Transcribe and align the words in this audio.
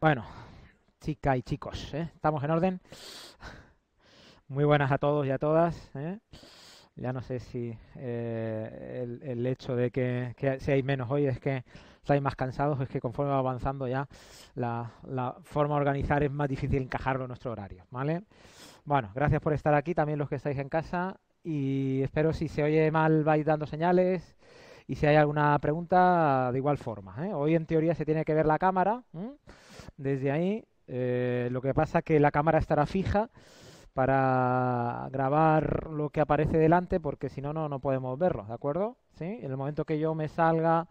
Bueno, 0.00 0.24
chicas 1.02 1.36
y 1.36 1.42
chicos, 1.42 1.92
¿eh? 1.92 2.08
¿estamos 2.14 2.42
en 2.42 2.50
orden? 2.50 2.80
Muy 4.48 4.64
buenas 4.64 4.90
a 4.90 4.96
todos 4.96 5.26
y 5.26 5.30
a 5.30 5.36
todas. 5.36 5.90
¿eh? 5.94 6.18
Ya 6.96 7.12
no 7.12 7.20
sé 7.20 7.38
si 7.38 7.76
eh, 7.96 9.18
el, 9.22 9.46
hecho 9.46 9.76
de 9.76 9.90
que, 9.90 10.34
seáis 10.58 10.82
menos 10.86 11.10
hoy 11.10 11.26
es 11.26 11.38
que 11.38 11.64
estáis 11.98 12.22
más 12.22 12.34
cansados, 12.34 12.80
es 12.80 12.88
que 12.88 12.98
conforme 12.98 13.32
va 13.32 13.40
avanzando 13.40 13.86
ya 13.86 14.08
la, 14.54 14.90
forma 15.42 15.74
de 15.74 15.80
organizar 15.80 16.22
es 16.22 16.30
más 16.30 16.48
difícil 16.48 16.82
encajarlo 16.82 17.24
en 17.24 17.28
nuestro 17.28 17.52
horario, 17.52 17.84
¿vale? 17.90 18.22
Bueno, 18.86 19.10
gracias 19.14 19.42
por 19.42 19.52
estar 19.52 19.74
aquí, 19.74 19.94
también 19.94 20.18
los 20.18 20.30
que 20.30 20.36
estáis 20.36 20.56
en 20.56 20.70
casa, 20.70 21.20
y 21.44 22.00
espero 22.00 22.32
si 22.32 22.48
se 22.48 22.62
oye 22.62 22.90
mal 22.90 23.22
vais 23.22 23.44
dando 23.44 23.66
señales, 23.66 24.34
y 24.90 24.96
si 24.96 25.06
hay 25.06 25.14
alguna 25.14 25.56
pregunta, 25.60 26.50
de 26.50 26.58
igual 26.58 26.76
forma. 26.76 27.14
¿eh? 27.24 27.32
Hoy 27.32 27.54
en 27.54 27.64
teoría 27.64 27.94
se 27.94 28.04
tiene 28.04 28.24
que 28.24 28.34
ver 28.34 28.44
la 28.44 28.58
cámara 28.58 29.04
desde 29.96 30.32
ahí. 30.32 30.64
Eh, 30.88 31.48
lo 31.52 31.62
que 31.62 31.72
pasa 31.72 32.02
que 32.02 32.18
la 32.18 32.32
cámara 32.32 32.58
estará 32.58 32.86
fija 32.86 33.30
para 33.94 35.08
grabar 35.12 35.86
lo 35.92 36.10
que 36.10 36.20
aparece 36.20 36.58
delante 36.58 36.98
porque 36.98 37.28
si 37.28 37.40
no, 37.40 37.52
no 37.52 37.78
podemos 37.78 38.18
verlo, 38.18 38.46
¿de 38.48 38.52
acuerdo? 38.52 38.96
¿Sí? 39.16 39.26
En 39.26 39.52
el 39.52 39.56
momento 39.56 39.84
que 39.84 40.00
yo 40.00 40.16
me 40.16 40.26
salga 40.26 40.88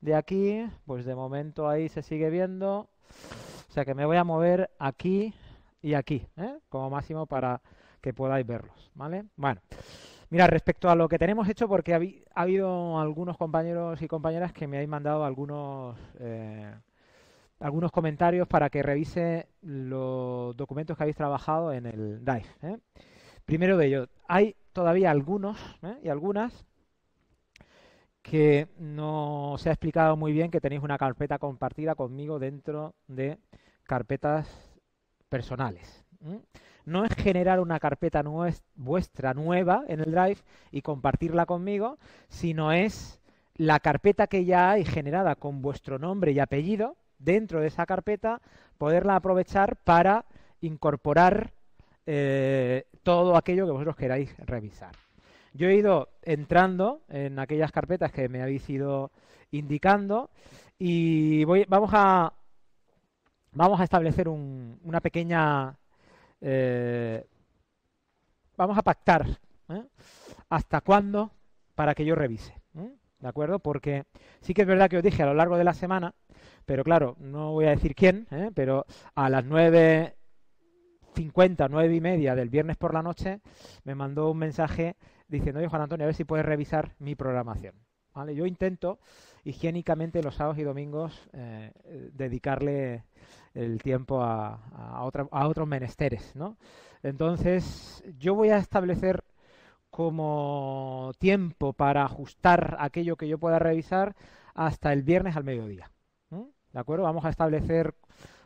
de 0.00 0.14
aquí, 0.14 0.64
pues 0.86 1.04
de 1.04 1.16
momento 1.16 1.68
ahí 1.68 1.88
se 1.88 2.02
sigue 2.02 2.30
viendo. 2.30 2.90
O 3.68 3.72
sea 3.72 3.84
que 3.84 3.96
me 3.96 4.06
voy 4.06 4.18
a 4.18 4.24
mover 4.24 4.70
aquí 4.78 5.34
y 5.80 5.94
aquí, 5.94 6.28
¿eh? 6.36 6.58
como 6.68 6.90
máximo 6.90 7.26
para 7.26 7.60
que 8.00 8.14
podáis 8.14 8.46
verlos, 8.46 8.92
¿vale? 8.94 9.24
Bueno. 9.34 9.60
Mira, 10.32 10.46
respecto 10.46 10.88
a 10.88 10.94
lo 10.94 11.10
que 11.10 11.18
tenemos 11.18 11.46
hecho, 11.46 11.68
porque 11.68 11.92
ha, 11.92 12.00
habido 12.40 12.98
algunos 12.98 13.36
compañeros 13.36 14.00
y 14.00 14.08
compañeras 14.08 14.54
que 14.54 14.66
me 14.66 14.78
han 14.78 14.88
mandado 14.88 15.26
algunos, 15.26 15.98
eh, 16.20 16.74
algunos 17.60 17.92
comentarios 17.92 18.48
para 18.48 18.70
que 18.70 18.82
revise 18.82 19.46
los 19.60 20.56
documentos 20.56 20.96
que 20.96 21.02
habéis 21.02 21.18
trabajado 21.18 21.70
en 21.74 21.84
el 21.84 22.24
Drive. 22.24 22.46
¿eh? 22.62 22.78
Primero 23.44 23.76
de 23.76 23.88
ellos, 23.88 24.08
hay 24.26 24.56
todavía 24.72 25.10
algunos 25.10 25.58
¿eh? 25.82 25.98
y 26.02 26.08
algunas 26.08 26.64
que 28.22 28.68
no 28.78 29.56
se 29.58 29.68
ha 29.68 29.72
explicado 29.72 30.16
muy 30.16 30.32
bien 30.32 30.50
que 30.50 30.62
tenéis 30.62 30.82
una 30.82 30.96
carpeta 30.96 31.38
compartida 31.38 31.94
conmigo 31.94 32.38
dentro 32.38 32.94
de 33.06 33.36
carpetas 33.82 34.48
personales 35.28 36.06
no 36.84 37.04
es 37.04 37.14
generar 37.14 37.60
una 37.60 37.78
carpeta 37.78 38.22
vuestra 38.74 39.34
nueva 39.34 39.84
en 39.88 40.00
el 40.00 40.12
Drive 40.12 40.38
y 40.70 40.82
compartirla 40.82 41.46
conmigo, 41.46 41.98
sino 42.28 42.72
es 42.72 43.20
la 43.56 43.80
carpeta 43.80 44.26
que 44.26 44.44
ya 44.44 44.70
hay 44.70 44.84
generada 44.84 45.36
con 45.36 45.62
vuestro 45.62 45.98
nombre 45.98 46.32
y 46.32 46.40
apellido 46.40 46.96
dentro 47.18 47.60
de 47.60 47.68
esa 47.68 47.86
carpeta, 47.86 48.40
poderla 48.78 49.16
aprovechar 49.16 49.76
para 49.76 50.24
incorporar 50.60 51.52
eh, 52.06 52.86
todo 53.02 53.36
aquello 53.36 53.66
que 53.66 53.72
vosotros 53.72 53.96
queráis 53.96 54.34
revisar. 54.38 54.92
Yo 55.54 55.68
he 55.68 55.76
ido 55.76 56.08
entrando 56.22 57.02
en 57.08 57.38
aquellas 57.38 57.70
carpetas 57.70 58.10
que 58.10 58.28
me 58.28 58.42
habéis 58.42 58.68
ido 58.68 59.12
indicando 59.50 60.30
y 60.78 61.44
voy, 61.44 61.66
vamos 61.68 61.90
a 61.92 62.32
vamos 63.52 63.80
a 63.80 63.84
establecer 63.84 64.28
una 64.28 65.00
pequeña 65.00 65.76
eh, 66.44 67.24
vamos 68.56 68.76
a 68.76 68.82
pactar 68.82 69.24
¿eh? 69.68 69.84
hasta 70.48 70.80
cuándo 70.80 71.30
para 71.76 71.94
que 71.94 72.04
yo 72.04 72.16
revise. 72.16 72.60
¿eh? 72.76 72.92
¿De 73.20 73.28
acuerdo? 73.28 73.60
Porque 73.60 74.06
sí 74.40 74.52
que 74.52 74.62
es 74.62 74.68
verdad 74.68 74.90
que 74.90 74.96
os 74.96 75.04
dije 75.04 75.22
a 75.22 75.26
lo 75.26 75.34
largo 75.34 75.56
de 75.56 75.62
la 75.64 75.74
semana, 75.74 76.16
pero 76.66 76.82
claro, 76.82 77.16
no 77.20 77.52
voy 77.52 77.66
a 77.66 77.70
decir 77.70 77.94
quién, 77.94 78.26
pero 78.54 78.84
a 79.14 79.30
las 79.30 79.44
9.50, 79.44 81.68
9 81.70 81.94
y 81.94 82.00
media 82.00 82.34
del 82.34 82.48
viernes 82.48 82.76
por 82.76 82.92
la 82.92 83.02
noche 83.02 83.40
me 83.84 83.94
mandó 83.94 84.28
un 84.30 84.38
mensaje 84.38 84.96
diciendo, 85.28 85.60
oye 85.60 85.68
Juan 85.68 85.82
Antonio, 85.82 86.04
a 86.04 86.06
ver 86.06 86.16
si 86.16 86.24
puedes 86.24 86.44
revisar 86.44 86.96
mi 86.98 87.14
programación. 87.14 87.76
¿Vale? 88.14 88.34
Yo 88.34 88.44
intento 88.44 88.98
higiénicamente 89.44 90.22
los 90.22 90.34
sábados 90.34 90.58
y 90.58 90.64
domingos 90.64 91.30
dedicarle 92.12 93.04
el 93.54 93.82
tiempo 93.82 94.22
a, 94.22 94.54
a, 94.72 95.10
a 95.30 95.48
otros 95.48 95.68
menesteres, 95.68 96.34
¿no? 96.36 96.56
Entonces, 97.02 98.02
yo 98.18 98.34
voy 98.34 98.50
a 98.50 98.58
establecer 98.58 99.24
como 99.90 101.12
tiempo 101.18 101.74
para 101.74 102.04
ajustar 102.04 102.76
aquello 102.80 103.16
que 103.16 103.28
yo 103.28 103.38
pueda 103.38 103.58
revisar 103.58 104.16
hasta 104.54 104.92
el 104.92 105.02
viernes 105.02 105.36
al 105.36 105.44
mediodía. 105.44 105.90
¿De 106.30 106.80
acuerdo? 106.80 107.04
Vamos 107.04 107.26
a 107.26 107.28
establecer 107.28 107.94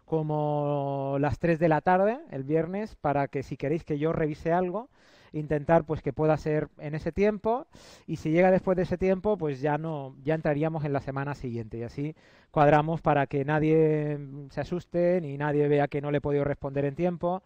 como 0.04 1.16
las 1.20 1.38
3 1.38 1.58
de 1.58 1.68
la 1.68 1.80
tarde 1.80 2.18
el 2.30 2.42
viernes 2.44 2.96
para 2.96 3.28
que 3.28 3.42
si 3.44 3.56
queréis 3.56 3.84
que 3.84 3.98
yo 3.98 4.12
revise 4.12 4.52
algo, 4.52 4.90
intentar 5.38 5.84
pues 5.84 6.02
que 6.02 6.12
pueda 6.12 6.36
ser 6.36 6.68
en 6.78 6.94
ese 6.94 7.12
tiempo 7.12 7.66
y 8.06 8.16
si 8.16 8.30
llega 8.30 8.50
después 8.50 8.76
de 8.76 8.84
ese 8.84 8.98
tiempo 8.98 9.36
pues 9.36 9.60
ya 9.60 9.78
no 9.78 10.14
ya 10.24 10.34
entraríamos 10.34 10.84
en 10.84 10.92
la 10.92 11.00
semana 11.00 11.34
siguiente 11.34 11.78
y 11.78 11.82
así 11.82 12.14
cuadramos 12.50 13.00
para 13.00 13.26
que 13.26 13.44
nadie 13.44 14.18
se 14.50 14.60
asuste 14.60 15.20
ni 15.20 15.36
nadie 15.36 15.68
vea 15.68 15.88
que 15.88 16.00
no 16.00 16.10
le 16.10 16.18
he 16.18 16.20
podido 16.20 16.44
responder 16.44 16.84
en 16.84 16.94
tiempo 16.94 17.42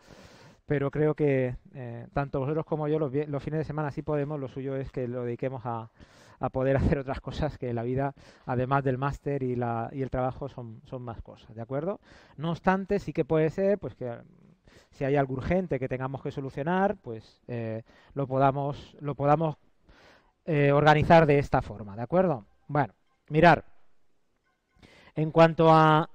pero 0.66 0.92
creo 0.92 1.14
que 1.14 1.56
eh, 1.74 2.06
tanto 2.12 2.38
vosotros 2.38 2.64
como 2.64 2.86
yo 2.86 3.00
los, 3.00 3.12
los, 3.12 3.42
fines 3.42 3.58
de 3.58 3.64
semana 3.64 3.90
sí 3.90 4.02
podemos, 4.02 4.38
lo 4.38 4.46
suyo 4.46 4.76
es 4.76 4.92
que 4.92 5.08
lo 5.08 5.24
dediquemos 5.24 5.62
a, 5.64 5.90
a 6.40 6.48
poder 6.48 6.76
hacer 6.76 6.98
otras 6.98 7.20
cosas 7.20 7.58
que 7.58 7.72
la 7.72 7.82
vida, 7.82 8.14
además 8.46 8.82
del 8.82 8.98
máster 8.98 9.42
y, 9.42 9.54
la, 9.54 9.90
y 9.92 10.02
el 10.02 10.10
trabajo, 10.10 10.48
son, 10.48 10.80
son 10.84 11.02
más 11.02 11.22
cosas, 11.22 11.54
¿de 11.54 11.62
acuerdo? 11.62 12.00
No 12.36 12.50
obstante, 12.50 12.98
sí 12.98 13.12
que 13.12 13.24
puede 13.24 13.50
ser 13.50 13.78
pues 13.78 13.94
que 13.94 14.16
si 14.90 15.04
hay 15.04 15.16
algo 15.16 15.34
urgente 15.34 15.78
que 15.78 15.88
tengamos 15.88 16.22
que 16.22 16.30
solucionar, 16.30 16.96
pues 16.96 17.40
eh, 17.48 17.82
lo 18.14 18.26
podamos, 18.26 18.96
lo 19.00 19.14
podamos 19.14 19.56
eh, 20.44 20.72
organizar 20.72 21.26
de 21.26 21.38
esta 21.38 21.62
forma, 21.62 21.96
¿de 21.96 22.02
acuerdo? 22.02 22.44
Bueno, 22.66 22.94
mirar. 23.28 23.64
En 25.14 25.30
cuanto 25.30 25.72
a 25.72 26.08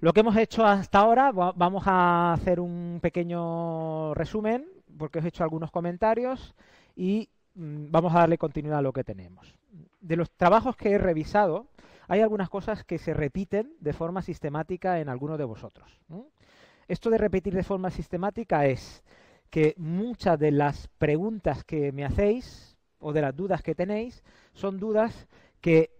lo 0.00 0.12
que 0.12 0.20
hemos 0.20 0.36
hecho 0.36 0.64
hasta 0.64 1.00
ahora, 1.00 1.32
vamos 1.32 1.82
a 1.86 2.32
hacer 2.32 2.60
un 2.60 2.98
pequeño 3.02 4.14
resumen, 4.14 4.66
porque 4.96 5.18
os 5.18 5.24
he 5.24 5.28
hecho 5.28 5.44
algunos 5.44 5.70
comentarios 5.70 6.54
y 6.94 7.28
mm, 7.54 7.90
vamos 7.90 8.14
a 8.14 8.20
darle 8.20 8.38
continuidad 8.38 8.78
a 8.78 8.82
lo 8.82 8.92
que 8.92 9.04
tenemos. 9.04 9.54
De 10.00 10.16
los 10.16 10.30
trabajos 10.30 10.76
que 10.76 10.92
he 10.92 10.98
revisado, 10.98 11.66
hay 12.06 12.20
algunas 12.20 12.48
cosas 12.48 12.84
que 12.84 12.98
se 12.98 13.12
repiten 13.12 13.74
de 13.80 13.92
forma 13.92 14.22
sistemática 14.22 15.00
en 15.00 15.08
algunos 15.08 15.38
de 15.38 15.44
vosotros. 15.44 16.00
Esto 16.88 17.10
de 17.10 17.18
repetir 17.18 17.54
de 17.54 17.62
forma 17.62 17.90
sistemática 17.90 18.64
es 18.64 19.04
que 19.50 19.74
muchas 19.76 20.38
de 20.38 20.50
las 20.50 20.88
preguntas 20.88 21.62
que 21.62 21.92
me 21.92 22.04
hacéis 22.04 22.78
o 22.98 23.12
de 23.12 23.20
las 23.20 23.36
dudas 23.36 23.62
que 23.62 23.74
tenéis 23.74 24.24
son 24.54 24.80
dudas 24.80 25.28
que 25.60 25.90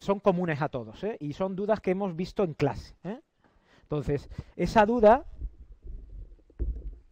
son 0.00 0.20
comunes 0.20 0.62
a 0.62 0.70
todos 0.70 1.04
¿eh? 1.04 1.18
y 1.20 1.34
son 1.34 1.54
dudas 1.54 1.80
que 1.80 1.90
hemos 1.90 2.16
visto 2.16 2.42
en 2.42 2.54
clase. 2.54 2.96
¿eh? 3.04 3.20
Entonces, 3.82 4.30
esa 4.56 4.86
duda 4.86 5.24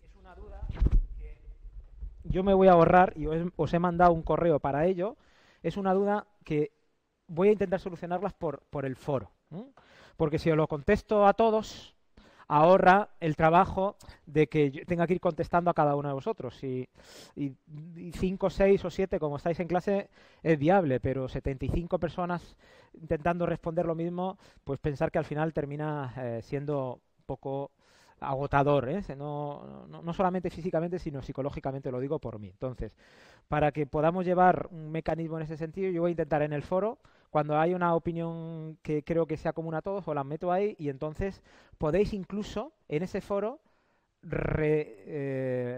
es 0.03 0.17
una 0.19 0.34
duda 0.34 0.67
que 1.19 1.37
yo 2.25 2.43
me 2.43 2.55
voy 2.55 2.69
a 2.69 2.73
ahorrar 2.73 3.12
y 3.17 3.27
os 3.27 3.75
he 3.75 3.79
mandado 3.79 4.12
un 4.12 4.23
correo 4.23 4.59
para 4.59 4.87
ello. 4.87 5.19
Es 5.62 5.77
una 5.77 5.93
duda 5.93 6.27
que 6.44 6.73
voy 7.29 7.49
a 7.49 7.53
intentar 7.53 7.79
solucionarlas 7.79 8.33
por, 8.33 8.62
por 8.71 8.87
el 8.87 8.97
foro. 8.97 9.31
Porque 10.17 10.39
si 10.39 10.50
os 10.50 10.56
lo 10.56 10.67
contesto 10.67 11.27
a 11.27 11.34
todos, 11.34 11.94
ahorra 12.53 13.09
el 13.19 13.35
trabajo 13.35 13.97
de 14.26 14.47
que 14.47 14.71
yo 14.71 14.85
tenga 14.85 15.06
que 15.06 15.15
ir 15.15 15.21
contestando 15.21 15.71
a 15.71 15.75
cada 15.75 15.97
uno 15.97 16.09
de 16.09 16.15
vosotros. 16.15 16.62
Y, 16.62 16.87
y, 17.35 17.55
cinco, 18.12 18.50
seis 18.50 18.85
o 18.85 18.91
siete, 18.91 19.19
como 19.19 19.37
estáis 19.37 19.59
en 19.61 19.69
clase, 19.69 20.11
es 20.43 20.59
viable, 20.59 21.00
pero 21.00 21.29
75 21.29 21.99
personas 21.99 22.56
intentando 23.00 23.47
responder 23.47 23.87
lo 23.87 23.94
mismo, 23.94 24.38
pues 24.65 24.79
pensar 24.79 25.11
que 25.11 25.19
al 25.19 25.25
final 25.25 25.55
termina 25.55 26.12
eh, 26.19 26.41
siendo 26.43 27.00
poco 27.25 27.71
agotador, 28.21 28.88
¿eh? 28.91 29.03
no, 29.17 29.87
no, 29.88 30.03
no, 30.03 30.12
solamente 30.12 30.50
físicamente, 30.50 30.99
sino 30.99 31.23
psicológicamente, 31.23 31.91
lo 31.91 32.00
digo 32.00 32.19
por 32.19 32.38
mí. 32.38 32.49
Entonces, 32.49 32.94
para 33.49 33.73
que 33.73 33.87
podamos 33.87 34.26
llevar 34.26 34.69
un 34.71 34.93
mecanismo 34.93 35.38
en 35.38 35.44
ese 35.44 35.56
sentido, 35.56 35.91
yo 35.91 36.03
voy 36.03 36.11
a 36.11 36.12
intentar 36.12 36.43
en 36.43 36.53
el 36.53 36.62
foro 36.62 36.99
cuando 37.32 37.58
hay 37.58 37.73
una 37.73 37.94
opinión 37.94 38.76
que 38.82 39.02
creo 39.02 39.26
que 39.26 39.38
sea 39.38 39.55
común 39.55 39.75
a 39.75 39.81
todos, 39.81 40.06
os 40.06 40.14
la 40.14 40.23
meto 40.23 40.52
ahí 40.52 40.76
y 40.79 40.90
entonces 40.90 41.43
podéis 41.79 42.12
incluso 42.12 42.75
en 42.88 43.02
ese 43.02 43.23
foro 43.23 43.58
eh, 44.31 45.70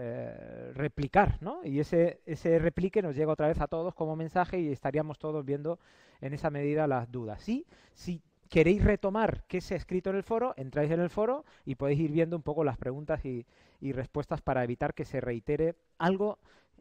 replicar, 0.75 1.37
¿no? 1.39 1.61
Y 1.63 1.79
ese, 1.79 2.19
ese 2.25 2.59
replique 2.59 3.01
nos 3.01 3.15
llega 3.15 3.31
otra 3.31 3.47
vez 3.47 3.61
a 3.61 3.67
todos 3.67 3.95
como 3.95 4.17
mensaje 4.17 4.59
y 4.59 4.69
estaríamos 4.69 5.17
todos 5.17 5.45
viendo 5.45 5.79
en 6.19 6.33
esa 6.33 6.49
medida 6.49 6.87
las 6.87 7.09
dudas. 7.09 7.41
Sí, 7.41 7.65
si 7.93 8.21
queréis 8.49 8.83
retomar 8.83 9.45
qué 9.47 9.61
se 9.61 9.75
ha 9.75 9.77
escrito 9.77 10.09
en 10.09 10.17
el 10.17 10.23
foro, 10.23 10.55
entráis 10.57 10.91
en 10.91 10.99
el 10.99 11.09
foro 11.09 11.45
y 11.63 11.75
podéis 11.75 12.01
ir 12.01 12.11
viendo 12.11 12.35
un 12.35 12.43
poco 12.43 12.65
las 12.65 12.77
preguntas 12.77 13.23
y, 13.23 13.45
respuestas 13.93 14.41
para 14.41 14.63
evitar 14.63 14.93
que 14.93 15.05
se 15.05 15.21
reitere 15.21 15.75
algo 15.99 16.39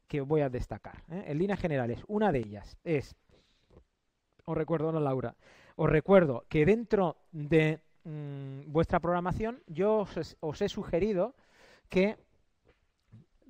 que 0.08 0.20
voy 0.20 0.40
a 0.40 0.48
destacar. 0.48 1.04
¿eh? 1.10 1.24
En 1.26 1.38
líneas 1.38 1.60
generales, 1.60 2.02
una 2.08 2.32
de 2.32 2.38
ellas 2.38 2.78
es 2.82 3.14
os 4.44 4.56
recuerdo, 4.56 4.92
no 4.92 5.00
Laura, 5.00 5.34
os 5.76 5.88
recuerdo 5.88 6.44
que 6.48 6.66
dentro 6.66 7.16
de 7.32 7.80
mm, 8.04 8.72
vuestra 8.72 9.00
programación, 9.00 9.62
yo 9.66 10.06
os, 10.40 10.62
he 10.62 10.68
sugerido 10.68 11.34
que... 11.88 12.16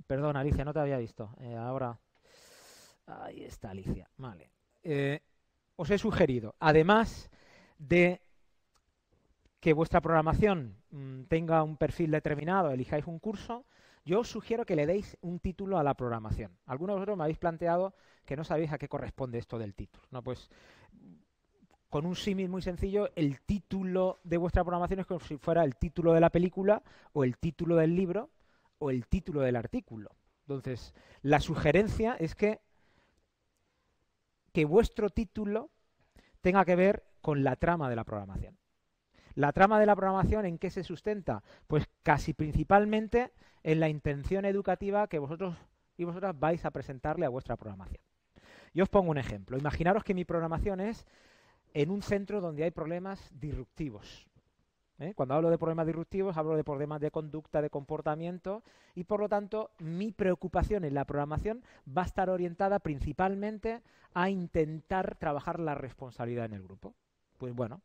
Perdón, 0.06 0.36
Alicia, 0.36 0.64
no 0.64 0.72
te 0.72 0.80
había 0.80 0.98
visto. 0.98 1.34
Eh, 1.40 1.56
ahora... 1.56 1.98
Ahí 3.06 3.44
está 3.44 3.70
Alicia. 3.70 4.08
Vale. 4.16 4.50
Eh, 4.82 5.20
os 5.76 5.90
he 5.90 5.98
sugerido, 5.98 6.54
además 6.58 7.30
de 7.78 8.22
que 9.60 9.72
vuestra 9.72 10.00
programación 10.00 10.76
mm, 10.90 11.22
tenga 11.24 11.62
un 11.62 11.76
perfil 11.76 12.10
determinado, 12.10 12.70
elijáis 12.70 13.06
un 13.06 13.18
curso, 13.18 13.64
yo 14.04 14.20
os 14.20 14.28
sugiero 14.28 14.66
que 14.66 14.76
le 14.76 14.86
deis 14.86 15.16
un 15.22 15.40
título 15.40 15.78
a 15.78 15.82
la 15.82 15.94
programación. 15.94 16.56
Algunos 16.66 16.94
de 16.94 16.98
vosotros 16.98 17.16
me 17.16 17.24
habéis 17.24 17.38
planteado 17.38 17.94
que 18.24 18.36
no 18.36 18.44
sabéis 18.44 18.72
a 18.72 18.78
qué 18.78 18.88
corresponde 18.88 19.38
esto 19.38 19.58
del 19.58 19.74
título. 19.74 20.06
No, 20.10 20.22
pues 20.22 20.50
con 21.88 22.06
un 22.06 22.16
símil 22.16 22.48
muy 22.48 22.60
sencillo, 22.60 23.08
el 23.14 23.40
título 23.42 24.18
de 24.24 24.36
vuestra 24.36 24.64
programación 24.64 25.00
es 25.00 25.06
como 25.06 25.20
si 25.20 25.36
fuera 25.36 25.64
el 25.64 25.76
título 25.76 26.12
de 26.12 26.20
la 26.20 26.30
película 26.30 26.82
o 27.12 27.22
el 27.22 27.38
título 27.38 27.76
del 27.76 27.94
libro 27.94 28.30
o 28.78 28.90
el 28.90 29.06
título 29.06 29.40
del 29.42 29.56
artículo. 29.56 30.10
Entonces, 30.40 30.92
la 31.22 31.40
sugerencia 31.40 32.16
es 32.18 32.34
que, 32.34 32.60
que 34.52 34.64
vuestro 34.64 35.08
título 35.08 35.70
tenga 36.40 36.64
que 36.64 36.76
ver 36.76 37.04
con 37.20 37.44
la 37.44 37.56
trama 37.56 37.88
de 37.88 37.96
la 37.96 38.04
programación. 38.04 38.58
La 39.34 39.52
trama 39.52 39.80
de 39.80 39.86
la 39.86 39.96
programación, 39.96 40.46
¿en 40.46 40.58
qué 40.58 40.70
se 40.70 40.84
sustenta? 40.84 41.42
Pues 41.66 41.88
casi 42.02 42.34
principalmente 42.34 43.32
en 43.62 43.80
la 43.80 43.88
intención 43.88 44.44
educativa 44.44 45.08
que 45.08 45.18
vosotros 45.18 45.56
y 45.96 46.04
vosotras 46.04 46.38
vais 46.38 46.64
a 46.64 46.70
presentarle 46.70 47.26
a 47.26 47.30
vuestra 47.30 47.56
programación. 47.56 48.02
Yo 48.72 48.84
os 48.84 48.88
pongo 48.88 49.10
un 49.10 49.18
ejemplo. 49.18 49.56
Imaginaros 49.56 50.04
que 50.04 50.14
mi 50.14 50.24
programación 50.24 50.80
es 50.80 51.06
en 51.72 51.90
un 51.90 52.02
centro 52.02 52.40
donde 52.40 52.64
hay 52.64 52.70
problemas 52.70 53.30
disruptivos. 53.32 54.28
¿eh? 54.98 55.14
Cuando 55.14 55.34
hablo 55.34 55.50
de 55.50 55.58
problemas 55.58 55.86
disruptivos, 55.86 56.36
hablo 56.36 56.56
de 56.56 56.64
problemas 56.64 57.00
de 57.00 57.10
conducta, 57.10 57.62
de 57.62 57.70
comportamiento, 57.70 58.62
y 58.94 59.04
por 59.04 59.20
lo 59.20 59.28
tanto 59.28 59.70
mi 59.78 60.12
preocupación 60.12 60.84
en 60.84 60.94
la 60.94 61.04
programación 61.04 61.62
va 61.86 62.02
a 62.02 62.06
estar 62.06 62.30
orientada 62.30 62.78
principalmente 62.78 63.82
a 64.12 64.30
intentar 64.30 65.16
trabajar 65.16 65.58
la 65.58 65.74
responsabilidad 65.74 66.46
en 66.46 66.54
el 66.54 66.62
grupo. 66.62 66.94
Pues 67.38 67.54
bueno, 67.54 67.80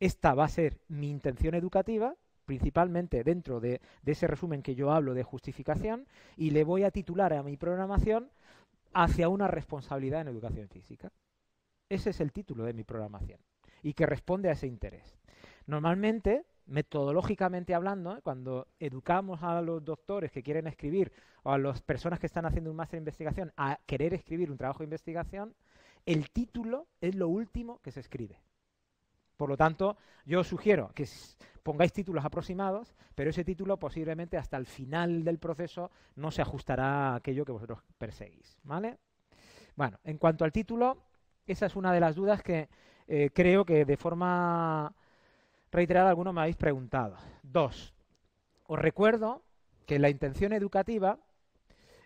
esta 0.00 0.34
va 0.34 0.44
a 0.44 0.48
ser 0.48 0.78
mi 0.88 1.10
intención 1.10 1.54
educativa, 1.54 2.14
principalmente 2.44 3.24
dentro 3.24 3.60
de, 3.60 3.80
ese 4.04 4.26
resumen 4.26 4.62
que 4.62 4.74
yo 4.74 4.92
hablo 4.92 5.14
de 5.14 5.22
justificación, 5.22 6.06
y 6.36 6.50
le 6.50 6.64
voy 6.64 6.84
a 6.84 6.90
titular 6.90 7.32
a 7.32 7.42
mi 7.42 7.56
programación 7.56 8.30
hacia 8.92 9.28
una 9.28 9.48
responsabilidad 9.48 10.22
en 10.22 10.28
educación 10.28 10.68
física. 10.68 11.10
Ese 11.88 12.10
es 12.10 12.20
el 12.20 12.32
título 12.32 12.64
de 12.64 12.72
mi 12.72 12.84
programación 12.84 13.40
y 13.82 13.92
que 13.92 14.06
responde 14.06 14.48
a 14.48 14.52
ese 14.52 14.66
interés. 14.66 15.18
Normalmente, 15.66 16.44
metodológicamente 16.66 17.74
hablando, 17.74 18.16
¿eh? 18.16 18.20
cuando 18.22 18.68
educamos 18.78 19.42
a 19.42 19.60
los 19.60 19.84
doctores 19.84 20.30
que 20.32 20.42
quieren 20.42 20.66
escribir 20.66 21.12
o 21.42 21.52
a 21.52 21.58
las 21.58 21.82
personas 21.82 22.18
que 22.18 22.26
están 22.26 22.46
haciendo 22.46 22.70
un 22.70 22.76
máster 22.76 22.98
de 22.98 23.02
investigación 23.02 23.52
a 23.56 23.78
querer 23.86 24.14
escribir 24.14 24.50
un 24.50 24.56
trabajo 24.56 24.78
de 24.78 24.84
investigación, 24.84 25.54
el 26.06 26.30
título 26.30 26.86
es 27.00 27.14
lo 27.14 27.28
último 27.28 27.80
que 27.80 27.92
se 27.92 28.00
escribe. 28.00 28.38
Por 29.36 29.48
lo 29.48 29.56
tanto, 29.56 29.96
yo 30.24 30.40
os 30.40 30.48
sugiero 30.48 30.90
que 30.94 31.06
pongáis 31.62 31.92
títulos 31.92 32.24
aproximados, 32.24 32.94
pero 33.14 33.30
ese 33.30 33.44
título 33.44 33.78
posiblemente 33.78 34.36
hasta 34.36 34.56
el 34.56 34.66
final 34.66 35.24
del 35.24 35.38
proceso 35.38 35.90
no 36.16 36.30
se 36.30 36.42
ajustará 36.42 37.12
a 37.12 37.14
aquello 37.16 37.44
que 37.44 37.52
vosotros 37.52 37.80
perseguís. 37.98 38.58
¿vale? 38.62 38.98
Bueno, 39.74 39.98
en 40.04 40.18
cuanto 40.18 40.44
al 40.44 40.52
título, 40.52 40.98
esa 41.46 41.66
es 41.66 41.76
una 41.76 41.92
de 41.92 42.00
las 42.00 42.14
dudas 42.14 42.42
que 42.42 42.68
eh, 43.06 43.30
creo 43.34 43.64
que 43.64 43.84
de 43.84 43.96
forma 43.96 44.94
reiterada 45.72 46.10
algunos 46.10 46.32
me 46.32 46.42
habéis 46.42 46.56
preguntado. 46.56 47.16
Dos, 47.42 47.94
os 48.66 48.78
recuerdo 48.78 49.42
que 49.86 49.98
la 49.98 50.08
intención 50.08 50.52
educativa, 50.52 51.18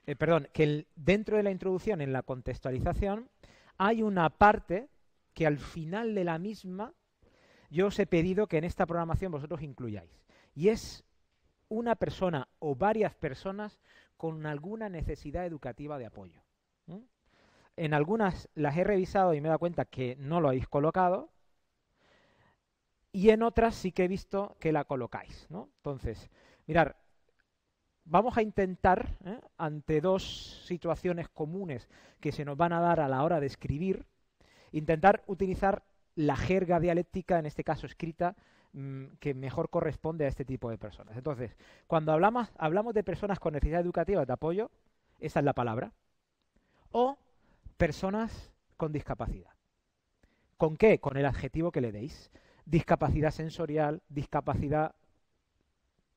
eh, 0.06 0.16
perdón, 0.16 0.48
que 0.52 0.86
dentro 0.96 1.36
de 1.36 1.42
la 1.42 1.50
introducción 1.50 2.00
en 2.00 2.12
la 2.12 2.22
contextualización 2.22 3.28
hay 3.76 4.02
una 4.02 4.30
parte 4.30 4.88
que 5.34 5.46
al 5.46 5.58
final 5.58 6.14
de 6.14 6.24
la 6.24 6.38
misma 6.38 6.92
yo 7.70 7.88
os 7.88 7.98
he 7.98 8.06
pedido 8.06 8.46
que 8.46 8.58
en 8.58 8.64
esta 8.64 8.86
programación 8.86 9.32
vosotros 9.32 9.62
incluyáis. 9.62 10.10
Y 10.54 10.68
es 10.68 11.04
una 11.68 11.94
persona 11.96 12.48
o 12.58 12.74
varias 12.74 13.14
personas 13.14 13.78
con 14.16 14.46
alguna 14.46 14.88
necesidad 14.88 15.46
educativa 15.46 15.98
de 15.98 16.06
apoyo. 16.06 16.42
En 17.76 17.94
algunas 17.94 18.48
las 18.54 18.76
he 18.76 18.82
revisado 18.82 19.34
y 19.34 19.40
me 19.40 19.46
he 19.46 19.50
dado 19.50 19.60
cuenta 19.60 19.84
que 19.84 20.16
no 20.16 20.40
lo 20.40 20.48
habéis 20.48 20.66
colocado. 20.66 21.30
Y 23.12 23.30
en 23.30 23.42
otras 23.42 23.76
sí 23.76 23.92
que 23.92 24.04
he 24.04 24.08
visto 24.08 24.56
que 24.58 24.72
la 24.72 24.84
colocáis. 24.84 25.46
Entonces, 25.50 26.28
mirar, 26.66 26.96
vamos 28.04 28.36
a 28.36 28.42
intentar, 28.42 29.16
¿eh? 29.24 29.40
ante 29.58 30.00
dos 30.00 30.64
situaciones 30.66 31.28
comunes 31.28 31.88
que 32.20 32.32
se 32.32 32.44
nos 32.44 32.56
van 32.56 32.72
a 32.72 32.80
dar 32.80 32.98
a 32.98 33.08
la 33.08 33.22
hora 33.22 33.38
de 33.38 33.46
escribir, 33.46 34.06
intentar 34.72 35.22
utilizar 35.26 35.84
la 36.18 36.34
jerga 36.34 36.80
dialéctica, 36.80 37.38
en 37.38 37.46
este 37.46 37.62
caso 37.62 37.86
escrita, 37.86 38.34
mm, 38.72 39.04
que 39.20 39.34
mejor 39.34 39.70
corresponde 39.70 40.24
a 40.24 40.28
este 40.28 40.44
tipo 40.44 40.68
de 40.68 40.76
personas. 40.76 41.16
Entonces, 41.16 41.56
cuando 41.86 42.10
hablamos, 42.10 42.48
hablamos 42.58 42.92
de 42.92 43.04
personas 43.04 43.38
con 43.38 43.52
necesidad 43.52 43.80
educativa 43.80 44.26
de 44.26 44.32
apoyo, 44.32 44.72
esa 45.20 45.38
es 45.38 45.44
la 45.44 45.52
palabra, 45.52 45.92
o 46.90 47.16
personas 47.76 48.52
con 48.76 48.90
discapacidad. 48.90 49.52
¿Con 50.56 50.76
qué? 50.76 50.98
Con 50.98 51.16
el 51.16 51.24
adjetivo 51.24 51.70
que 51.70 51.80
le 51.80 51.92
deis. 51.92 52.32
Discapacidad 52.64 53.30
sensorial, 53.30 54.02
discapacidad... 54.08 54.96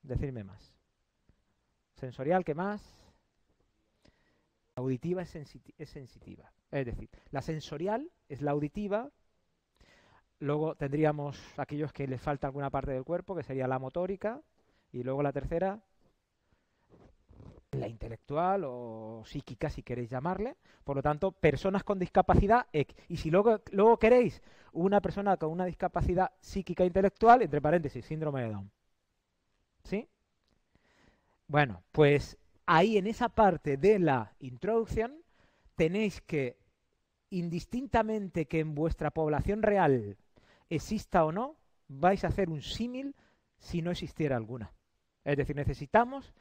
Decirme 0.02 0.42
más. 0.42 0.76
Sensorial, 1.94 2.44
¿qué 2.44 2.56
más? 2.56 2.82
Auditiva 4.74 5.22
es 5.22 5.30
sensitiva. 5.90 6.52
Es 6.72 6.86
decir, 6.86 7.08
la 7.30 7.40
sensorial 7.40 8.10
es 8.28 8.42
la 8.42 8.50
auditiva, 8.50 9.12
Luego 10.42 10.74
tendríamos 10.74 11.40
aquellos 11.56 11.92
que 11.92 12.08
les 12.08 12.20
falta 12.20 12.48
alguna 12.48 12.68
parte 12.68 12.90
del 12.90 13.04
cuerpo, 13.04 13.36
que 13.36 13.44
sería 13.44 13.68
la 13.68 13.78
motórica. 13.78 14.40
Y 14.90 15.04
luego 15.04 15.22
la 15.22 15.32
tercera, 15.32 15.78
la 17.70 17.86
intelectual 17.86 18.64
o 18.66 19.22
psíquica, 19.24 19.70
si 19.70 19.84
queréis 19.84 20.10
llamarle. 20.10 20.56
Por 20.82 20.96
lo 20.96 21.02
tanto, 21.02 21.30
personas 21.30 21.84
con 21.84 22.00
discapacidad. 22.00 22.66
Y 23.06 23.18
si 23.18 23.30
luego, 23.30 23.60
luego 23.70 24.00
queréis 24.00 24.42
una 24.72 25.00
persona 25.00 25.36
con 25.36 25.52
una 25.52 25.64
discapacidad 25.64 26.32
psíquica 26.40 26.82
e 26.82 26.88
intelectual, 26.88 27.42
entre 27.42 27.60
paréntesis, 27.60 28.04
síndrome 28.04 28.42
de 28.42 28.50
Down. 28.50 28.70
¿Sí? 29.84 30.08
Bueno, 31.46 31.84
pues 31.92 32.36
ahí 32.66 32.98
en 32.98 33.06
esa 33.06 33.28
parte 33.28 33.76
de 33.76 34.00
la 34.00 34.32
introducción 34.40 35.22
tenéis 35.76 36.20
que, 36.20 36.56
indistintamente 37.30 38.46
que 38.46 38.58
en 38.58 38.74
vuestra 38.74 39.12
población 39.12 39.62
real 39.62 40.16
exista 40.74 41.24
o 41.24 41.32
no, 41.32 41.56
vais 41.88 42.24
a 42.24 42.28
hacer 42.28 42.48
un 42.48 42.62
símil 42.62 43.14
si 43.58 43.82
no 43.82 43.90
existiera 43.90 44.36
alguna. 44.36 44.72
Es 45.24 45.36
decir, 45.36 45.54
necesitamos, 45.54 46.34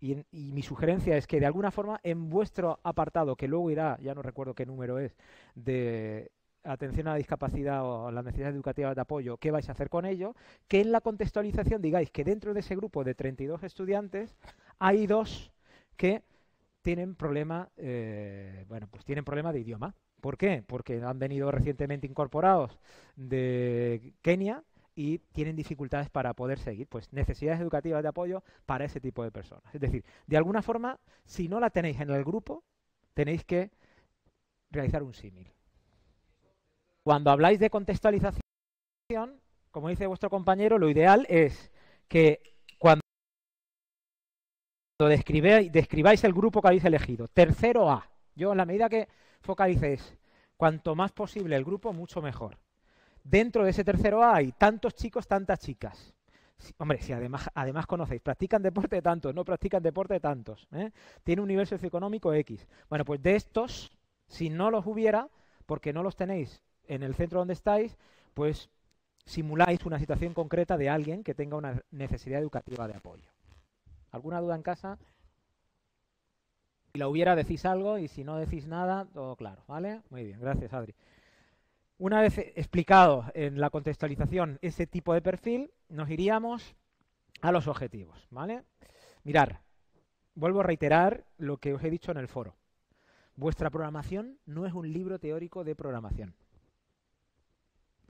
y, 0.00 0.16
mi 0.30 0.62
sugerencia 0.62 1.16
es 1.16 1.26
que 1.26 1.40
de 1.40 1.46
alguna 1.46 1.70
forma 1.70 2.00
en 2.02 2.30
vuestro 2.30 2.80
apartado, 2.82 3.36
que 3.36 3.48
luego 3.48 3.70
irá, 3.70 3.98
ya 4.00 4.14
no 4.14 4.22
recuerdo 4.22 4.54
qué 4.54 4.64
número 4.64 4.98
es, 4.98 5.16
de 5.54 6.30
atención 6.64 7.08
a 7.08 7.12
la 7.12 7.16
discapacidad 7.16 7.84
o 7.84 8.08
a 8.08 8.12
la 8.12 8.22
necesidad 8.22 8.50
educativa 8.50 8.94
de 8.94 9.00
apoyo, 9.00 9.36
qué 9.38 9.50
vais 9.50 9.68
a 9.68 9.72
hacer 9.72 9.88
con 9.88 10.04
ello, 10.04 10.34
que 10.66 10.80
en 10.80 10.92
la 10.92 11.00
contextualización 11.00 11.82
digáis 11.82 12.10
que 12.10 12.24
dentro 12.24 12.54
de 12.54 12.60
ese 12.60 12.76
grupo 12.76 13.04
de 13.04 13.14
32 13.14 13.62
estudiantes 13.62 14.36
hay 14.78 15.06
dos 15.06 15.52
que 15.96 16.22
tienen 16.82 17.14
problema, 17.14 17.68
eh, 17.76 18.64
bueno, 18.68 18.88
pues 18.90 19.04
tienen 19.04 19.24
problema 19.24 19.52
de 19.52 19.60
idioma. 19.60 19.94
¿Por 20.20 20.36
qué? 20.36 20.64
Porque 20.66 21.00
han 21.02 21.18
venido 21.18 21.50
recientemente 21.50 22.06
incorporados 22.06 22.78
de 23.16 24.14
Kenia 24.22 24.64
y 24.94 25.18
tienen 25.18 25.54
dificultades 25.54 26.10
para 26.10 26.34
poder 26.34 26.58
seguir, 26.58 26.88
pues 26.88 27.12
necesidades 27.12 27.60
educativas 27.60 28.02
de 28.02 28.08
apoyo 28.08 28.42
para 28.66 28.84
ese 28.84 29.00
tipo 29.00 29.22
de 29.22 29.30
personas. 29.30 29.72
Es 29.72 29.80
decir, 29.80 30.04
de 30.26 30.36
alguna 30.36 30.60
forma, 30.60 30.98
si 31.24 31.48
no 31.48 31.60
la 31.60 31.70
tenéis 31.70 32.00
en 32.00 32.10
el 32.10 32.24
grupo, 32.24 32.64
tenéis 33.14 33.44
que 33.44 33.70
realizar 34.70 35.04
un 35.04 35.14
símil. 35.14 35.52
Cuando 37.04 37.30
habláis 37.30 37.60
de 37.60 37.70
contextualización, 37.70 38.42
como 39.70 39.88
dice 39.88 40.08
vuestro 40.08 40.30
compañero, 40.30 40.78
lo 40.78 40.90
ideal 40.90 41.26
es 41.28 41.70
que 42.08 42.56
cuando 42.78 43.02
describáis, 44.98 45.70
describáis 45.70 46.24
el 46.24 46.32
grupo 46.32 46.60
que 46.60 46.68
habéis 46.68 46.84
elegido, 46.84 47.28
tercero 47.28 47.88
A, 47.88 48.10
yo 48.38 48.52
en 48.52 48.58
la 48.58 48.64
medida 48.64 48.88
que 48.88 49.08
focalicéis 49.42 50.16
cuanto 50.56 50.94
más 50.94 51.12
posible 51.12 51.56
el 51.56 51.64
grupo, 51.64 51.92
mucho 51.92 52.22
mejor. 52.22 52.56
Dentro 53.22 53.64
de 53.64 53.70
ese 53.70 53.84
tercero 53.84 54.22
A 54.22 54.36
hay 54.36 54.52
tantos 54.52 54.94
chicos, 54.94 55.26
tantas 55.26 55.58
chicas. 55.58 56.14
hombre, 56.78 57.02
si 57.02 57.12
además, 57.12 57.86
conocéis, 57.86 58.22
practican 58.22 58.62
deporte 58.62 58.96
de 58.96 59.02
tantos, 59.02 59.34
no 59.34 59.44
practican 59.44 59.82
deporte 59.82 60.14
de 60.14 60.20
tantos. 60.20 60.66
¿eh? 60.72 60.90
Tiene 61.24 61.42
un 61.42 61.48
nivel 61.48 61.66
socioeconómico 61.66 62.32
X. 62.32 62.66
Bueno, 62.88 63.04
pues 63.04 63.22
de 63.22 63.36
estos, 63.36 63.90
si 64.26 64.48
no 64.50 64.70
los 64.70 64.86
hubiera, 64.86 65.28
porque 65.66 65.92
no 65.92 66.02
los 66.02 66.16
tenéis 66.16 66.62
en 66.86 67.02
el 67.02 67.14
centro 67.14 67.40
donde 67.40 67.54
estáis, 67.54 67.96
pues 68.34 68.70
simuláis 69.24 69.84
una 69.84 69.98
situación 69.98 70.32
concreta 70.32 70.76
de 70.76 70.88
alguien 70.88 71.22
que 71.22 71.34
tenga 71.34 71.56
una 71.56 71.82
necesidad 71.90 72.40
educativa 72.40 72.88
de 72.88 72.94
apoyo. 72.94 73.30
¿Alguna 74.10 74.40
duda 74.40 74.56
en 74.56 74.62
casa? 74.62 74.98
La 76.98 77.06
hubiera, 77.06 77.36
decís 77.36 77.64
algo 77.64 77.96
y 77.98 78.08
si 78.08 78.24
no 78.24 78.38
decís 78.38 78.66
nada, 78.66 79.06
todo 79.14 79.36
claro, 79.36 79.62
¿vale? 79.68 80.02
Muy 80.10 80.24
bien, 80.24 80.40
gracias 80.40 80.72
Adri. 80.72 80.96
Una 81.96 82.20
vez 82.20 82.38
explicado 82.56 83.24
en 83.34 83.60
la 83.60 83.70
contextualización 83.70 84.58
ese 84.62 84.88
tipo 84.88 85.14
de 85.14 85.22
perfil, 85.22 85.70
nos 85.88 86.10
iríamos 86.10 86.74
a 87.40 87.52
los 87.52 87.68
objetivos, 87.68 88.26
¿vale? 88.30 88.64
Mirar, 89.22 89.60
vuelvo 90.34 90.58
a 90.58 90.64
reiterar 90.64 91.24
lo 91.36 91.58
que 91.58 91.72
os 91.72 91.84
he 91.84 91.90
dicho 91.90 92.10
en 92.10 92.16
el 92.18 92.26
foro. 92.26 92.56
Vuestra 93.36 93.70
programación 93.70 94.40
no 94.44 94.66
es 94.66 94.72
un 94.72 94.92
libro 94.92 95.20
teórico 95.20 95.62
de 95.62 95.76
programación. 95.76 96.34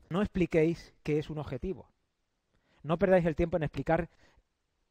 No 0.08 0.22
expliquéis 0.22 0.94
qué 1.02 1.18
es 1.18 1.28
un 1.28 1.36
objetivo. 1.36 1.90
No 2.82 2.98
perdáis 2.98 3.26
el 3.26 3.36
tiempo 3.36 3.58
en 3.58 3.64
explicar 3.64 4.08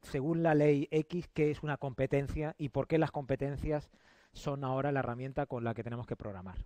según 0.02 0.44
la 0.44 0.56
ley 0.56 0.88
X, 0.92 1.30
qué 1.34 1.52
es 1.52 1.64
una 1.64 1.78
competencia 1.78 2.56
y 2.58 2.70
por 2.70 2.88
qué 2.88 2.98
las 2.98 3.12
competencias 3.12 3.90
son 4.34 4.64
ahora 4.64 4.92
la 4.92 5.00
herramienta 5.00 5.46
con 5.46 5.64
la 5.64 5.74
que 5.74 5.84
tenemos 5.84 6.08
que 6.08 6.16
programar. 6.16 6.58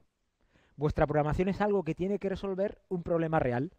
Vuestra 0.75 1.05
programación 1.05 1.49
es 1.49 1.61
algo 1.61 1.83
que 1.83 1.95
tiene 1.95 2.19
que 2.19 2.29
resolver 2.29 2.81
un 2.89 3.03
problema 3.03 3.39
real, 3.39 3.71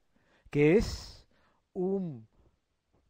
que 0.51 0.77
es 0.77 1.27
un 1.73 2.27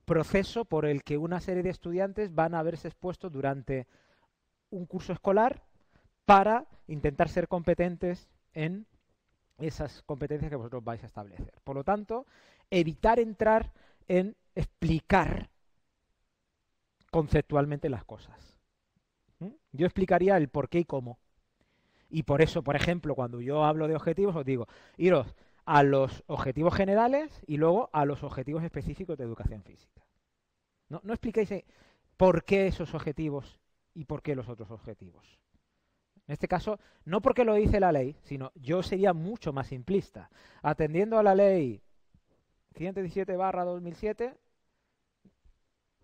proceso 0.04 0.64
por 0.64 0.86
el 0.86 1.04
que 1.04 1.18
una 1.18 1.40
serie 1.40 1.62
de 1.62 1.70
estudiantes 1.70 2.34
van 2.34 2.54
a 2.54 2.62
verse 2.62 2.88
expuestos 2.88 3.30
durante 3.32 3.86
un 4.70 4.86
curso 4.86 5.12
escolar 5.12 5.62
para 6.24 6.66
intentar 6.86 7.28
ser 7.28 7.48
competentes 7.48 8.28
en 8.54 8.86
esas 9.58 10.02
competencias 10.02 10.50
que 10.50 10.56
vosotros 10.56 10.82
vais 10.82 11.02
a 11.02 11.06
establecer. 11.06 11.52
Por 11.64 11.76
lo 11.76 11.84
tanto, 11.84 12.26
evitar 12.70 13.18
entrar 13.20 13.72
en 14.08 14.36
explicar 14.54 15.51
conceptualmente 17.12 17.90
las 17.90 18.04
cosas. 18.04 18.58
Yo 19.70 19.86
explicaría 19.86 20.36
el 20.38 20.48
por 20.48 20.70
qué 20.70 20.80
y 20.80 20.84
cómo. 20.84 21.18
Y 22.08 22.22
por 22.22 22.40
eso, 22.40 22.62
por 22.62 22.74
ejemplo, 22.74 23.14
cuando 23.14 23.40
yo 23.40 23.64
hablo 23.64 23.86
de 23.86 23.94
objetivos, 23.94 24.34
os 24.34 24.44
digo, 24.44 24.66
iros 24.96 25.34
a 25.66 25.82
los 25.82 26.24
objetivos 26.26 26.74
generales 26.74 27.42
y 27.46 27.58
luego 27.58 27.90
a 27.92 28.06
los 28.06 28.22
objetivos 28.22 28.64
específicos 28.64 29.18
de 29.18 29.24
educación 29.24 29.62
física. 29.62 30.02
No, 30.88 31.00
no 31.04 31.12
expliquéis 31.12 31.64
por 32.16 32.44
qué 32.44 32.66
esos 32.66 32.94
objetivos 32.94 33.60
y 33.94 34.06
por 34.06 34.22
qué 34.22 34.34
los 34.34 34.48
otros 34.48 34.70
objetivos. 34.70 35.38
En 36.26 36.32
este 36.32 36.48
caso, 36.48 36.78
no 37.04 37.20
porque 37.20 37.44
lo 37.44 37.54
dice 37.54 37.78
la 37.78 37.92
ley, 37.92 38.16
sino 38.22 38.52
yo 38.54 38.82
sería 38.82 39.12
mucho 39.12 39.52
más 39.52 39.66
simplista. 39.66 40.30
Atendiendo 40.62 41.18
a 41.18 41.22
la 41.22 41.34
ley 41.34 41.82
117-2007, 42.74 44.34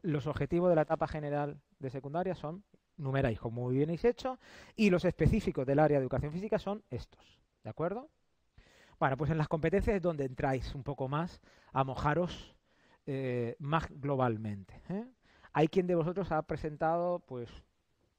los 0.08 0.26
objetivos 0.26 0.70
de 0.70 0.76
la 0.76 0.82
etapa 0.82 1.06
general 1.06 1.60
de 1.78 1.90
secundaria 1.90 2.34
son, 2.34 2.64
numeráis 2.96 3.38
como 3.38 3.62
muy 3.62 3.76
bien 3.76 3.90
habéis 3.90 4.04
hecho, 4.04 4.38
y 4.74 4.90
los 4.90 5.04
específicos 5.04 5.66
del 5.66 5.78
área 5.78 5.98
de 5.98 6.02
educación 6.02 6.32
física 6.32 6.58
son 6.58 6.82
estos. 6.90 7.40
¿De 7.62 7.70
acuerdo? 7.70 8.08
Bueno, 8.98 9.16
pues 9.16 9.30
en 9.30 9.38
las 9.38 9.48
competencias 9.48 9.96
es 9.96 10.02
donde 10.02 10.24
entráis 10.24 10.74
un 10.74 10.82
poco 10.82 11.08
más 11.08 11.40
a 11.72 11.84
mojaros 11.84 12.56
eh, 13.06 13.54
más 13.58 13.86
globalmente. 13.90 14.80
¿eh? 14.88 15.04
Hay 15.52 15.68
quien 15.68 15.86
de 15.86 15.94
vosotros 15.94 16.32
ha 16.32 16.42
presentado 16.42 17.20
pues 17.20 17.50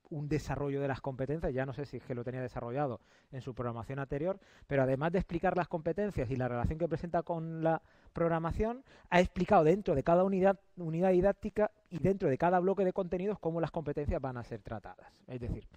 un 0.09 0.27
desarrollo 0.27 0.81
de 0.81 0.87
las 0.87 1.01
competencias, 1.01 1.53
ya 1.53 1.65
no 1.65 1.73
sé 1.73 1.85
si 1.85 1.97
es 1.97 2.03
que 2.03 2.15
lo 2.15 2.23
tenía 2.23 2.41
desarrollado 2.41 3.01
en 3.31 3.41
su 3.41 3.53
programación 3.53 3.99
anterior, 3.99 4.39
pero 4.67 4.83
además 4.83 5.11
de 5.11 5.19
explicar 5.19 5.55
las 5.55 5.67
competencias 5.67 6.29
y 6.29 6.35
la 6.35 6.47
relación 6.47 6.79
que 6.79 6.87
presenta 6.87 7.23
con 7.23 7.63
la 7.63 7.81
programación, 8.13 8.83
ha 9.09 9.19
explicado 9.19 9.63
dentro 9.63 9.95
de 9.95 10.03
cada 10.03 10.23
unidad, 10.23 10.59
didáctica 10.75 11.71
y 11.89 11.99
dentro 11.99 12.29
de 12.29 12.37
cada 12.37 12.59
bloque 12.59 12.85
de 12.85 12.93
contenidos 12.93 13.39
cómo 13.39 13.61
las 13.61 13.71
competencias 13.71 14.21
van 14.21 14.37
a 14.37 14.43
ser 14.43 14.61
tratadas. 14.61 15.13
Es 15.27 15.39
decir, 15.39 15.67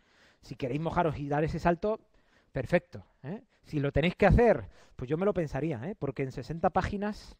si 0.41 0.57
queréis 0.57 0.81
mojaros 0.81 1.19
y 1.19 1.29
dar 1.29 1.45
ese 1.45 1.59
salto, 1.59 2.01
perfecto. 2.53 3.05
¿eh? 3.23 3.43
Si 3.65 3.81
lo 3.81 3.93
tenéis 3.93 4.17
que 4.17 4.27
hacer, 4.27 4.69
pues 4.97 5.09
yo 5.09 5.17
me 5.17 5.25
lo 5.25 5.35
pensaría, 5.35 5.81
¿eh? 5.89 5.95
porque 5.99 6.23
en 6.23 6.33
60 6.33 6.71
páginas 6.71 7.37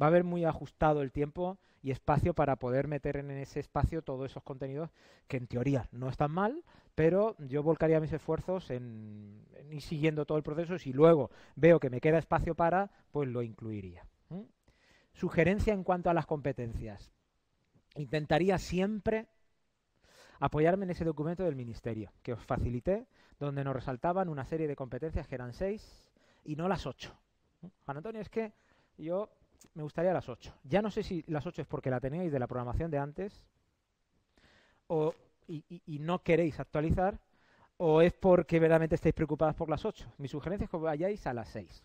va 0.00 0.06
a 0.06 0.08
haber 0.08 0.24
muy 0.24 0.44
ajustado 0.44 1.02
el 1.02 1.12
tiempo 1.12 1.58
y 1.82 1.90
espacio 1.90 2.34
para 2.34 2.56
poder 2.56 2.88
meter 2.88 3.16
en 3.16 3.30
ese 3.30 3.60
espacio 3.60 4.02
todos 4.02 4.30
esos 4.30 4.42
contenidos 4.42 4.90
que 5.26 5.36
en 5.36 5.46
teoría 5.46 5.88
no 5.92 6.08
están 6.08 6.30
mal, 6.30 6.64
pero 6.94 7.36
yo 7.38 7.62
volcaría 7.62 8.00
mis 8.00 8.12
esfuerzos 8.12 8.70
en, 8.70 9.46
ir 9.70 9.82
siguiendo 9.82 10.26
todo 10.26 10.38
el 10.38 10.44
proceso. 10.44 10.78
Si 10.78 10.92
luego 10.92 11.30
veo 11.54 11.78
que 11.78 11.90
me 11.90 12.00
queda 12.00 12.18
espacio 12.18 12.54
para, 12.54 12.90
pues 13.12 13.28
lo 13.28 13.42
incluiría. 13.42 14.04
Sugerencia 15.12 15.72
en 15.72 15.84
cuanto 15.84 16.10
a 16.10 16.14
las 16.14 16.26
competencias. 16.26 17.12
Intentaría 17.96 18.58
siempre 18.58 19.26
apoyarme 20.40 20.84
en 20.84 20.90
ese 20.90 21.04
documento 21.04 21.42
del 21.42 21.56
Ministerio 21.56 22.12
que 22.22 22.32
os 22.32 22.44
facilité, 22.44 23.06
donde 23.40 23.64
nos 23.64 23.74
resaltaban 23.74 24.28
una 24.28 24.44
serie 24.44 24.68
de 24.68 24.76
competencias 24.76 25.26
que 25.26 25.34
eran 25.34 25.52
seis 25.52 26.10
y 26.44 26.56
no 26.56 26.68
las 26.68 26.86
ocho. 26.86 27.16
Juan 27.84 27.96
Antonio, 27.96 28.20
es 28.20 28.28
que 28.28 28.52
yo 28.96 29.30
me 29.74 29.82
gustaría 29.82 30.12
las 30.12 30.28
8. 30.28 30.54
Ya 30.64 30.82
no 30.82 30.90
sé 30.90 31.02
si 31.02 31.24
las 31.28 31.46
8 31.46 31.62
es 31.62 31.68
porque 31.68 31.90
la 31.90 32.00
tenéis 32.00 32.32
de 32.32 32.38
la 32.38 32.46
programación 32.46 32.90
de 32.90 32.98
antes 32.98 33.44
o, 34.86 35.14
y, 35.46 35.98
no 36.00 36.22
queréis 36.22 36.58
actualizar 36.60 37.18
o 37.76 38.02
es 38.02 38.12
porque 38.12 38.58
verdaderamente 38.58 38.96
estáis 38.96 39.14
preocupadas 39.14 39.54
por 39.54 39.68
las 39.68 39.84
8. 39.84 40.14
Mi 40.18 40.28
sugerencia 40.28 40.64
es 40.64 40.70
que 40.70 40.76
vayáis 40.76 41.26
a 41.26 41.34
las 41.34 41.48
6 41.50 41.84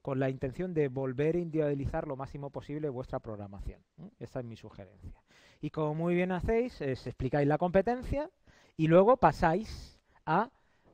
con 0.00 0.20
la 0.20 0.28
intención 0.28 0.74
de 0.74 0.88
volver 0.88 1.36
a 1.36 1.38
individualizar 1.38 2.06
lo 2.06 2.14
máximo 2.14 2.50
posible 2.50 2.90
vuestra 2.90 3.20
programación. 3.20 3.80
Esa 4.18 4.40
es 4.40 4.44
mi 4.44 4.54
sugerencia. 4.54 5.22
Y 5.62 5.70
como 5.70 5.94
muy 5.94 6.14
bien 6.14 6.30
hacéis, 6.30 6.78
es 6.82 7.06
explicáis 7.06 7.48
la 7.48 7.56
competencia 7.56 8.30
y 8.76 8.86
luego 8.86 9.16
pasáis 9.16 9.98
a 10.26 10.50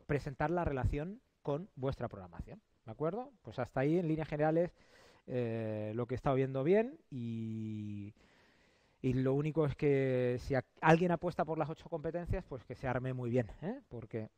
presentar 0.07 0.51
la 0.51 0.65
relación 0.65 1.21
con 1.43 1.69
vuestra 1.75 2.09
programación. 2.09 2.63
¿De 2.85 2.93
acuerdo? 2.93 3.33
Pues 3.43 3.59
hasta 3.59 3.81
ahí, 3.81 3.99
en 3.99 4.09
líneas 4.09 4.29
generales, 4.29 4.73
eh, 5.27 5.93
lo 5.95 6.07
que 6.07 6.15
he 6.15 6.17
estado 6.17 6.37
viendo 6.37 6.65
bien 6.65 6.99
y, 7.11 8.15
lo 9.03 9.35
único 9.35 9.65
es 9.65 9.75
que 9.77 10.37
si 10.41 10.55
alguien 10.81 11.11
apuesta 11.11 11.45
por 11.45 11.59
las 11.59 11.71
ocho 11.71 11.89
competencias, 11.89 12.45
pues 12.45 12.65
que 12.65 12.75
se 12.75 12.87
arme 12.87 13.15
muy 13.15 13.31
bien, 13.31 13.51
¿eh? 13.63 13.81
porque 13.89 14.29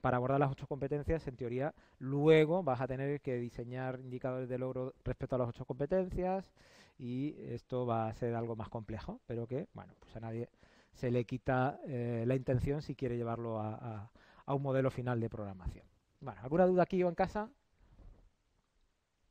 para 0.00 0.16
abordar 0.16 0.40
las 0.40 0.50
ocho 0.50 0.66
competencias, 0.66 1.26
en 1.28 1.36
teoría, 1.36 1.74
luego 1.98 2.62
vas 2.62 2.80
a 2.80 2.86
tener 2.86 3.20
que 3.20 3.36
diseñar 3.36 4.00
indicadores 4.00 4.48
de 4.48 4.58
logro 4.58 4.94
respecto 5.04 5.36
a 5.36 5.38
las 5.38 5.48
ocho 5.48 5.64
competencias 5.64 6.50
y 6.98 7.36
esto 7.38 7.86
va 7.86 8.08
a 8.08 8.14
ser 8.14 8.34
algo 8.34 8.56
más 8.56 8.68
complejo, 8.68 9.20
pero 9.26 9.46
que, 9.46 9.68
bueno, 9.74 9.94
pues 10.00 10.16
a 10.16 10.20
nadie 10.20 10.48
se 10.94 11.10
le 11.10 11.24
quita 11.24 11.78
eh, 11.86 12.24
la 12.26 12.34
intención 12.34 12.80
si 12.80 12.94
quiere 12.94 13.16
llevarlo 13.16 13.60
a, 13.60 14.10
a, 14.46 14.54
un 14.54 14.62
modelo 14.62 14.90
final 14.90 15.20
de 15.20 15.28
programación. 15.28 15.84
Bueno, 16.20 16.40
¿alguna 16.42 16.66
duda 16.66 16.82
aquí 16.84 17.02
o 17.02 17.08
en 17.08 17.14
casa? 17.14 17.50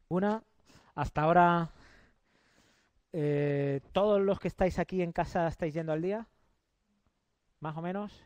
¿Una? 0.09 0.43
Hasta 0.95 1.23
ahora, 1.23 1.69
eh, 3.11 3.81
¿todos 3.91 4.21
los 4.21 4.39
que 4.39 4.47
estáis 4.47 4.79
aquí 4.79 5.01
en 5.01 5.11
casa 5.11 5.45
estáis 5.49 5.73
yendo 5.73 5.91
al 5.91 6.01
día? 6.01 6.25
¿Más 7.59 7.75
o 7.75 7.81
menos? 7.81 8.23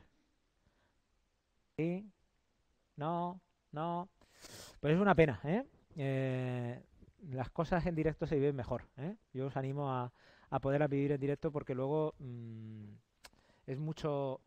¿Sí? 1.75 2.07
¿No? 2.95 3.41
¿No? 3.71 4.07
Pues 4.79 4.93
es 4.93 4.99
una 4.99 5.15
pena, 5.15 5.39
¿eh? 5.43 5.65
eh 5.95 6.83
las 7.31 7.49
cosas 7.49 7.85
en 7.87 7.95
directo 7.95 8.27
se 8.27 8.35
viven 8.35 8.55
mejor. 8.55 8.83
¿eh? 8.97 9.15
Yo 9.33 9.47
os 9.47 9.57
animo 9.57 9.91
a, 9.91 10.13
a 10.51 10.59
poder 10.59 10.87
vivir 10.87 11.11
en 11.11 11.19
directo 11.19 11.51
porque 11.51 11.73
luego 11.73 12.13
mm, 12.19 12.85
es 13.65 13.79
mucho 13.79 14.41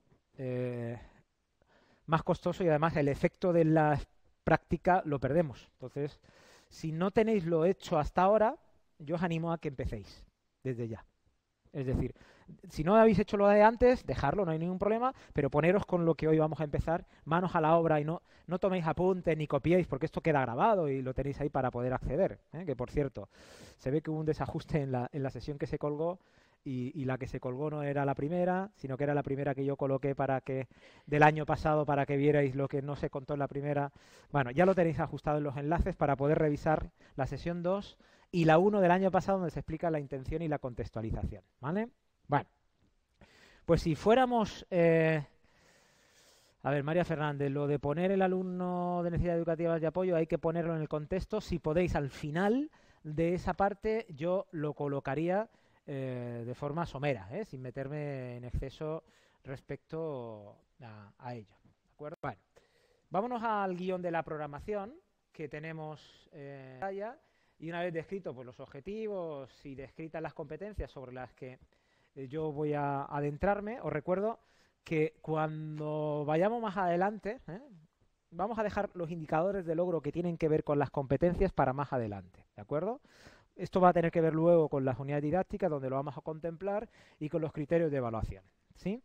más 2.07 2.23
costoso 2.23 2.65
y 2.65 2.69
además 2.69 2.97
el 2.97 3.09
efecto 3.09 3.53
de 3.53 3.65
la 3.65 4.01
práctica 4.45 5.03
lo 5.05 5.19
perdemos. 5.19 5.69
Entonces, 5.73 6.21
si 6.73 6.91
no 6.91 7.11
tenéis 7.11 7.45
lo 7.45 7.67
hecho 7.67 7.99
hasta 7.99 8.23
ahora, 8.23 8.57
yo 8.99 9.17
os 9.17 9.23
animo 9.23 9.53
a 9.53 9.59
que 9.59 9.69
empecéis 9.69 10.25
desde 10.65 10.89
ya. 10.89 11.05
Es 11.71 11.87
decir, 11.87 12.15
si 12.71 12.83
no 12.83 12.97
habéis 12.97 13.19
hecho 13.19 13.37
lo 13.37 13.47
de 13.47 13.63
antes, 13.63 14.07
dejarlo, 14.07 14.47
no 14.47 14.53
hay 14.53 14.59
ningún 14.59 14.79
problema, 14.79 15.15
pero 15.35 15.51
poneros 15.51 15.85
con 15.85 16.07
lo 16.07 16.15
que 16.15 16.29
hoy 16.29 16.39
vamos 16.39 16.61
a 16.61 16.65
empezar, 16.65 17.07
manos 17.25 17.55
a 17.55 17.61
la 17.61 17.77
obra 17.77 18.01
y 18.01 18.05
no, 18.05 18.23
no 18.47 18.59
toméis 18.59 18.87
apuntes 18.87 19.37
ni 19.37 19.47
copiéis, 19.47 19.87
porque 19.87 20.07
esto 20.07 20.23
queda 20.23 20.41
grabado 20.41 20.89
y 20.89 21.03
lo 21.03 21.13
tenéis 21.13 21.41
ahí 21.43 21.51
para 21.51 21.71
poder 21.71 21.93
acceder. 21.93 22.41
¿eh? 22.55 22.65
Que 22.65 22.75
por 22.75 22.91
cierto, 22.91 23.29
se 23.77 23.91
ve 23.91 24.01
que 24.01 24.11
hubo 24.11 24.21
un 24.21 24.27
desajuste 24.27 24.81
en 24.81 24.93
la, 24.93 25.11
en 25.13 25.23
la 25.23 25.31
sesión 25.31 25.59
que 25.59 25.67
se 25.67 25.79
colgó 25.79 26.21
y, 26.65 27.05
la 27.05 27.19
que 27.19 27.27
se 27.27 27.41
colgó 27.41 27.71
no 27.71 27.83
era 27.83 28.05
la 28.05 28.15
primera, 28.15 28.71
sino 28.77 28.97
que 28.97 29.05
era 29.05 29.15
la 29.15 29.23
primera 29.23 29.55
que 29.55 29.65
yo 29.65 29.77
coloqué 29.77 30.15
para 30.15 30.41
que 30.41 30.69
del 31.07 31.23
año 31.23 31.45
pasado 31.47 31.85
para 31.85 32.07
que 32.07 32.17
vierais 32.17 32.55
lo 32.55 32.69
que 32.69 32.83
no 32.83 32.97
se 32.97 33.11
contó 33.11 33.35
en 33.35 33.41
la 33.41 33.49
primera. 33.49 33.93
Bueno, 34.31 34.51
ya 34.51 34.67
lo 34.67 34.75
tenéis 34.75 35.01
ajustado 35.01 35.39
en 35.39 35.45
los 35.45 35.57
enlaces 35.57 35.97
para 35.97 36.17
poder 36.17 36.39
revisar 36.39 36.91
la 37.17 37.27
sesión 37.27 37.63
2 37.63 37.99
y 38.31 38.45
la 38.45 38.59
1 38.59 38.81
del 38.81 38.91
año 38.91 39.11
pasado 39.11 39.39
donde 39.39 39.51
se 39.51 39.61
explica 39.61 39.91
la 39.91 40.01
intención 40.01 40.43
y 40.43 40.49
la 40.49 40.59
contextualización, 40.59 41.43
¿vale? 41.61 41.89
Bueno, 42.29 42.49
pues 43.67 43.83
si 43.83 43.95
fuéramos 43.95 44.67
eh, 44.71 45.25
a 46.65 46.71
ver, 46.71 46.85
María 46.85 47.05
Fernández, 47.05 47.51
lo 47.51 47.67
de 47.67 47.81
poner 47.81 48.13
el 48.13 48.23
alumno 48.23 49.03
de 49.03 49.11
necesidades 49.11 49.39
educativas 49.39 49.81
de 49.81 49.89
apoyo 49.89 50.15
hay 50.15 50.29
que 50.29 50.39
ponerlo 50.39 50.77
en 50.77 50.81
el 50.81 50.89
contexto. 50.89 51.41
Si 51.41 51.59
podéis 51.59 51.97
al 51.97 52.11
final 52.11 52.71
de 53.03 53.35
esa 53.35 53.55
parte 53.55 54.07
yo 54.11 54.47
lo 54.53 54.75
colocaría 54.75 55.49
eh, 55.87 56.45
de 56.47 56.55
forma 56.55 56.87
somera, 56.87 57.29
¿eh? 57.33 57.45
sin 57.45 57.61
meterme 57.61 58.37
en 58.37 58.45
exceso 58.45 59.03
respecto 59.45 60.57
a, 60.81 61.35
ello. 61.35 61.57
¿De 61.65 61.91
acuerdo? 61.93 62.19
Bueno, 62.23 62.41
vámonos 63.11 63.43
al 63.43 63.77
guion 63.77 64.03
de 64.03 64.11
la 64.11 64.23
programación 64.23 64.95
que 65.33 65.49
tenemos 65.49 66.29
en 66.33 66.81
pantalla 66.81 67.19
y 67.59 67.69
una 67.69 67.81
vez 67.81 67.93
descrito 67.93 68.35
pues, 68.35 68.47
los 68.47 68.61
objetivos 68.61 69.51
y 69.65 69.75
descritas 69.75 70.23
las 70.23 70.35
competencias 70.35 70.91
sobre 70.91 71.13
las 71.13 71.33
que 71.33 71.59
eh, 72.15 72.29
yo 72.29 72.53
voy 72.53 72.75
a 72.75 73.05
adentrarme, 73.05 73.81
os 73.81 73.93
recuerdo 73.93 74.41
que 74.85 75.15
cuando 75.23 76.25
vayamos 76.27 76.61
más 76.61 76.77
adelante, 76.77 77.41
vamos 78.31 78.59
a 78.59 78.65
dejar 78.65 78.91
los 78.95 79.11
indicadores 79.11 79.65
de 79.65 79.75
logro 79.75 80.01
que 80.01 80.11
tienen 80.11 80.37
que 80.37 80.49
ver 80.49 80.65
con 80.65 80.79
las 80.79 80.91
competencias 80.91 81.53
para 81.53 81.73
más 81.73 81.93
adelante, 81.93 82.45
¿de 82.57 82.63
acuerdo? 82.63 83.01
Esto 83.57 83.81
va 83.81 83.91
a 83.91 83.93
tener 83.93 84.11
que 84.11 84.21
ver 84.21 84.35
luego 84.35 84.69
con 84.69 84.85
las 84.85 84.99
unidades 84.99 85.23
didácticas, 85.23 85.71
donde 85.71 85.91
lo 85.91 85.97
vamos 85.97 86.17
a 86.17 86.21
contemplar, 86.21 86.89
y 87.19 87.29
con 87.29 87.43
los 87.43 87.53
criterios 87.53 87.91
de 87.91 87.99
evaluación. 87.99 88.45
¿sí? 88.77 89.03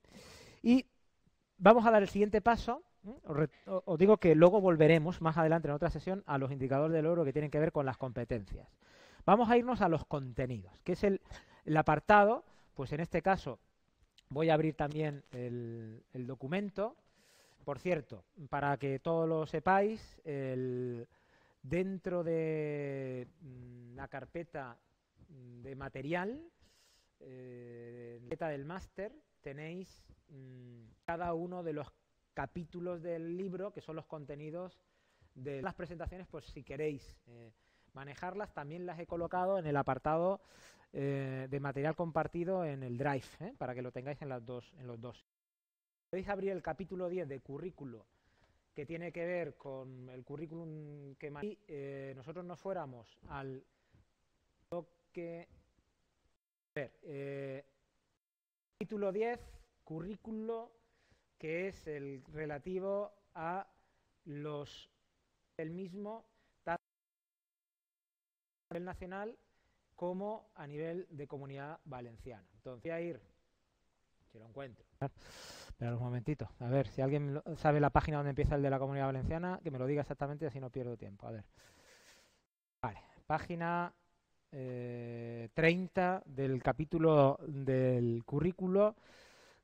Y 0.64 0.86
vamos 1.58 1.86
a 1.86 1.92
dar 1.92 2.02
el 2.02 2.10
siguiente 2.10 2.42
paso. 2.42 2.84
Os, 3.86 3.98
digo 3.98 4.18
que 4.18 4.36
luego 4.36 4.60
volveremos 4.60 5.22
más 5.22 5.38
adelante 5.38 5.68
en 5.68 5.74
otra 5.74 5.90
sesión 5.90 6.24
a 6.26 6.38
los 6.38 6.52
indicadores 6.52 6.94
de 6.94 7.02
logro 7.02 7.24
que 7.24 7.34
tienen 7.34 7.52
que 7.52 7.60
ver 7.60 7.72
con 7.72 7.86
las 7.86 7.98
competencias. 7.98 8.68
Vamos 9.26 9.50
a 9.50 9.58
irnos 9.58 9.82
a 9.82 9.90
los 9.90 10.06
contenidos, 10.06 10.74
que 10.84 10.94
es 10.94 11.04
el, 11.04 11.22
apartado, 11.76 12.44
pues 12.76 12.92
en 12.94 13.02
este 13.02 13.22
caso 13.22 13.60
voy 14.30 14.50
a 14.50 14.54
abrir 14.54 14.76
también 14.76 15.24
el, 15.32 16.04
el 16.14 16.28
documento. 16.28 16.96
Por 17.64 17.80
cierto, 17.80 18.24
para 18.50 18.78
que 18.78 19.00
todos 19.00 19.28
lo 19.28 19.46
sepáis, 19.46 20.20
el, 20.24 21.08
Dentro 21.62 22.24
de 22.24 23.28
mm, 23.42 23.96
la 23.96 24.08
carpeta 24.08 24.78
mm, 25.30 25.62
de 25.62 25.76
material, 25.76 26.52
eh, 27.20 28.18
carpeta 28.22 28.50
del 28.50 28.66
máster, 28.66 29.14
tenéis 29.42 30.04
mm, 30.30 30.84
cada 31.06 31.34
uno 31.34 31.64
de 31.64 31.74
los 31.74 31.88
capítulos 32.34 33.02
del 33.02 33.36
libro, 33.36 33.72
que 33.72 33.82
son 33.82 33.96
los 33.96 34.06
contenidos 34.06 34.80
de 35.34 35.62
las 35.62 35.74
presentaciones, 35.76 36.28
pues 36.28 36.46
si 36.46 36.64
queréis 36.64 37.18
eh, 37.28 37.52
manejarlas, 37.94 38.54
también 38.54 38.86
las 38.86 39.00
he 39.00 39.08
colocado 39.08 39.58
en 39.58 39.66
el 39.68 39.78
apartado 39.78 40.42
eh, 40.94 41.48
de 41.50 41.60
material 41.60 41.96
compartido 41.96 42.64
en 42.66 42.84
el 42.84 42.98
Drive, 42.98 43.26
¿eh? 43.40 43.54
para 43.58 43.76
que 43.76 43.82
lo 43.82 43.92
tengáis 43.92 44.22
en, 44.22 44.30
las 44.30 44.46
dos, 44.46 44.74
en 44.80 44.88
los 44.88 45.00
dos. 45.00 45.26
Podéis 46.10 46.30
abrir 46.30 46.52
el 46.52 46.62
capítulo 46.62 47.10
10 47.10 47.28
de 47.28 47.40
currículo 47.40 48.06
que 48.78 48.86
tiene 48.86 49.12
que 49.12 49.26
ver 49.26 49.58
con 49.58 50.08
el 50.08 50.24
currículum 50.24 51.16
que 51.16 51.58
eh, 51.68 52.14
nosotros 52.16 52.46
nos 52.46 52.60
fuéramos 52.60 53.18
al 53.28 53.66
bloque 54.70 55.48
ver, 56.76 56.94
eh, 57.02 57.66
título 58.78 59.12
10 59.12 59.40
currículo 59.84 60.72
que 61.40 61.70
es 61.70 61.88
el 61.88 62.24
relativo 62.26 63.12
a 63.34 63.68
los 64.26 64.92
el 65.58 65.72
mismo 65.72 66.28
tanto 66.64 66.84
a 68.70 68.76
nivel 68.76 68.86
nacional 68.86 69.40
como 69.96 70.52
a 70.54 70.68
nivel 70.68 71.08
de 71.10 71.28
comunidad 71.28 71.80
valenciana. 71.84 72.48
Entonces 72.54 72.84
voy 72.84 72.92
a 72.92 73.02
ir, 73.02 73.20
si 74.32 74.38
lo 74.38 74.46
encuentro. 74.46 74.86
Espera 75.78 75.96
un 75.96 76.02
momentito. 76.02 76.50
A 76.60 76.70
ver, 76.70 76.88
si 76.88 77.04
alguien 77.04 77.40
sabe 77.58 77.80
la 77.80 77.92
página 77.92 78.18
donde 78.18 78.32
empieza 78.32 78.56
el 78.56 78.64
de 78.64 78.70
la 78.72 78.80
Comunidad 78.80 79.06
Valenciana, 79.06 79.60
que 79.64 79.70
me 79.70 79.78
lo 79.78 79.86
diga 79.86 80.02
exactamente, 80.02 80.48
así 80.48 80.60
no 80.60 80.72
pierdo 80.72 80.98
tiempo. 80.98 81.28
A 81.28 81.32
ver. 81.32 81.44
Vale, 82.82 83.00
página 83.28 83.94
30 84.50 85.54
eh, 85.54 86.22
del 86.26 86.64
capítulo 86.64 87.38
del 87.46 88.24
currículo, 88.26 88.96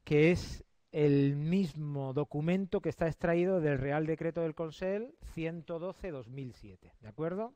que 0.04 0.30
es 0.30 0.64
el 0.92 1.36
mismo 1.36 2.14
documento 2.14 2.80
que 2.80 2.90
está 2.90 3.08
extraído 3.08 3.60
del 3.60 3.80
Real 3.80 4.06
Decreto 4.06 4.42
del 4.42 4.54
Consell 4.54 5.16
112-2007. 5.36 6.92
¿De 7.02 7.08
acuerdo? 7.08 7.56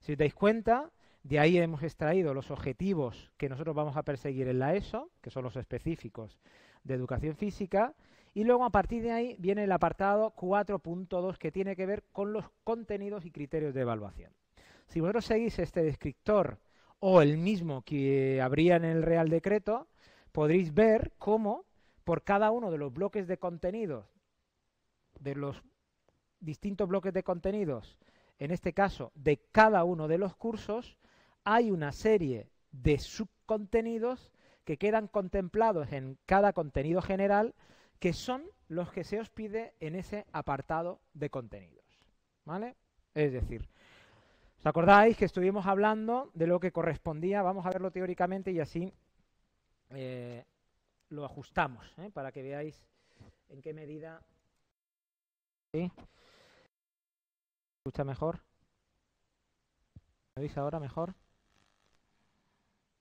Si 0.00 0.12
os 0.12 0.18
dais 0.18 0.34
cuenta, 0.34 0.90
de 1.22 1.38
ahí 1.38 1.56
hemos 1.56 1.82
extraído 1.82 2.34
los 2.34 2.50
objetivos 2.50 3.32
que 3.38 3.48
nosotros 3.48 3.74
vamos 3.74 3.96
a 3.96 4.02
perseguir 4.02 4.46
en 4.48 4.58
la 4.58 4.74
ESO, 4.74 5.10
que 5.22 5.30
son 5.30 5.44
los 5.44 5.56
específicos 5.56 6.38
de 6.84 6.94
educación 6.94 7.36
física. 7.36 7.94
Y 8.34 8.44
luego 8.44 8.64
a 8.64 8.70
partir 8.70 9.02
de 9.02 9.12
ahí 9.12 9.36
viene 9.38 9.64
el 9.64 9.72
apartado 9.72 10.34
4.2 10.36 11.38
que 11.38 11.52
tiene 11.52 11.76
que 11.76 11.86
ver 11.86 12.04
con 12.12 12.32
los 12.32 12.44
contenidos 12.62 13.24
y 13.24 13.30
criterios 13.30 13.74
de 13.74 13.82
evaluación. 13.82 14.32
Si 14.86 15.00
vosotros 15.00 15.24
seguís 15.24 15.58
este 15.58 15.82
descriptor 15.82 16.58
o 17.00 17.22
el 17.22 17.38
mismo 17.38 17.82
que 17.82 18.40
habría 18.40 18.76
en 18.76 18.84
el 18.84 19.02
Real 19.02 19.28
Decreto, 19.28 19.88
podréis 20.32 20.74
ver 20.74 21.12
cómo 21.18 21.64
por 22.04 22.22
cada 22.22 22.50
uno 22.50 22.70
de 22.70 22.78
los 22.78 22.92
bloques 22.92 23.26
de 23.26 23.38
contenidos, 23.38 24.06
de 25.20 25.34
los 25.34 25.62
distintos 26.40 26.88
bloques 26.88 27.12
de 27.12 27.22
contenidos, 27.22 27.96
en 28.38 28.50
este 28.50 28.72
caso 28.72 29.12
de 29.14 29.38
cada 29.52 29.84
uno 29.84 30.08
de 30.08 30.18
los 30.18 30.36
cursos, 30.36 30.98
hay 31.44 31.70
una 31.70 31.92
serie 31.92 32.48
de 32.72 32.98
subcontenidos 32.98 34.30
que 34.64 34.78
quedan 34.78 35.08
contemplados 35.08 35.92
en 35.92 36.18
cada 36.26 36.52
contenido 36.52 37.02
general, 37.02 37.54
que 37.98 38.12
son 38.12 38.44
los 38.68 38.90
que 38.90 39.04
se 39.04 39.20
os 39.20 39.30
pide 39.30 39.74
en 39.80 39.94
ese 39.94 40.26
apartado 40.32 41.00
de 41.12 41.30
contenidos. 41.30 41.84
¿Vale? 42.44 42.76
Es 43.14 43.32
decir, 43.32 43.68
¿os 44.58 44.66
acordáis 44.66 45.16
que 45.16 45.24
estuvimos 45.24 45.66
hablando 45.66 46.30
de 46.34 46.46
lo 46.46 46.60
que 46.60 46.72
correspondía? 46.72 47.42
Vamos 47.42 47.64
a 47.66 47.70
verlo 47.70 47.90
teóricamente 47.90 48.50
y 48.50 48.60
así 48.60 48.92
eh, 49.90 50.44
lo 51.10 51.24
ajustamos, 51.24 51.86
¿eh? 51.98 52.10
para 52.12 52.32
que 52.32 52.42
veáis 52.42 52.86
en 53.48 53.62
qué 53.62 53.72
medida... 53.72 54.20
¿Sí? 55.72 55.90
¿Escucha 57.78 58.04
mejor? 58.04 58.40
¿Me 60.36 60.42
veis 60.42 60.56
ahora 60.56 60.80
mejor? 60.80 61.14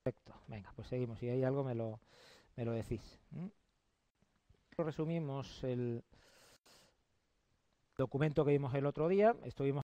Perfecto. 0.04 0.34
Venga, 0.48 0.70
pues 0.76 0.90
seguimos. 0.90 1.18
Si 1.20 1.30
hay 1.30 1.46
algo 1.46 1.64
me 1.64 1.76
lo, 1.76 2.02
me 2.58 2.66
lo 2.66 2.74
decís. 2.74 3.22
Resumimos 4.78 5.64
el 5.64 6.04
documento 7.98 8.44
que 8.44 8.52
vimos 8.52 8.74
el 8.74 8.86
otro 8.86 9.08
día. 9.08 9.34
Estuvimos 9.46 9.84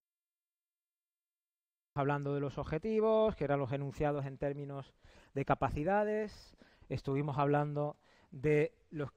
hablando 1.95 2.34
de 2.34 2.41
los 2.41 2.58
objetivos, 2.58 3.38
que 3.38 3.45
eran 3.45 3.60
los 3.60 3.71
enunciados 3.71 4.25
en 4.25 4.38
términos 4.38 4.93
de 5.36 5.45
capacidades. 5.45 6.58
Estuvimos 6.89 7.38
hablando 7.38 7.97
de 8.32 8.73
los 8.89 9.10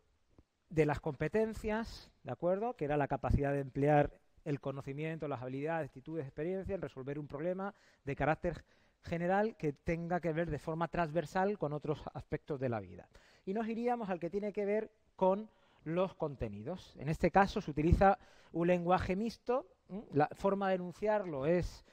de 0.70 0.86
las 0.86 1.00
competencias, 1.00 2.12
¿de 2.22 2.32
acuerdo? 2.32 2.76
Que 2.76 2.86
era 2.86 2.96
la 2.96 3.08
capacidad 3.08 3.52
de 3.52 3.60
emplear 3.60 4.20
el 4.44 4.60
conocimiento, 4.60 5.28
las 5.28 5.42
habilidades, 5.42 5.88
actitudes, 5.88 6.24
experiencia 6.24 6.74
en 6.74 6.80
resolver 6.80 7.18
un 7.18 7.26
problema 7.28 7.74
de 8.04 8.16
carácter 8.16 8.64
general 9.02 9.56
que 9.56 9.72
tenga 9.72 10.20
que 10.20 10.32
ver 10.32 10.50
de 10.50 10.58
forma 10.58 10.88
transversal 10.88 11.58
con 11.58 11.72
otros 11.72 12.02
aspectos 12.14 12.60
de 12.60 12.68
la 12.68 12.80
vida. 12.80 13.08
Y 13.44 13.54
nos 13.54 13.68
iríamos 13.68 14.08
al 14.08 14.20
que 14.20 14.30
tiene 14.30 14.52
que 14.52 14.64
ver 14.64 14.90
con 15.16 15.50
los 15.84 16.14
contenidos. 16.14 16.94
En 16.98 17.08
este 17.08 17.30
caso 17.30 17.60
se 17.60 17.70
utiliza 17.70 18.18
un 18.52 18.68
lenguaje 18.68 19.16
mixto, 19.16 19.66
la 20.12 20.28
forma 20.32 20.68
de 20.68 20.76
enunciarlo 20.76 21.46
es 21.46 21.84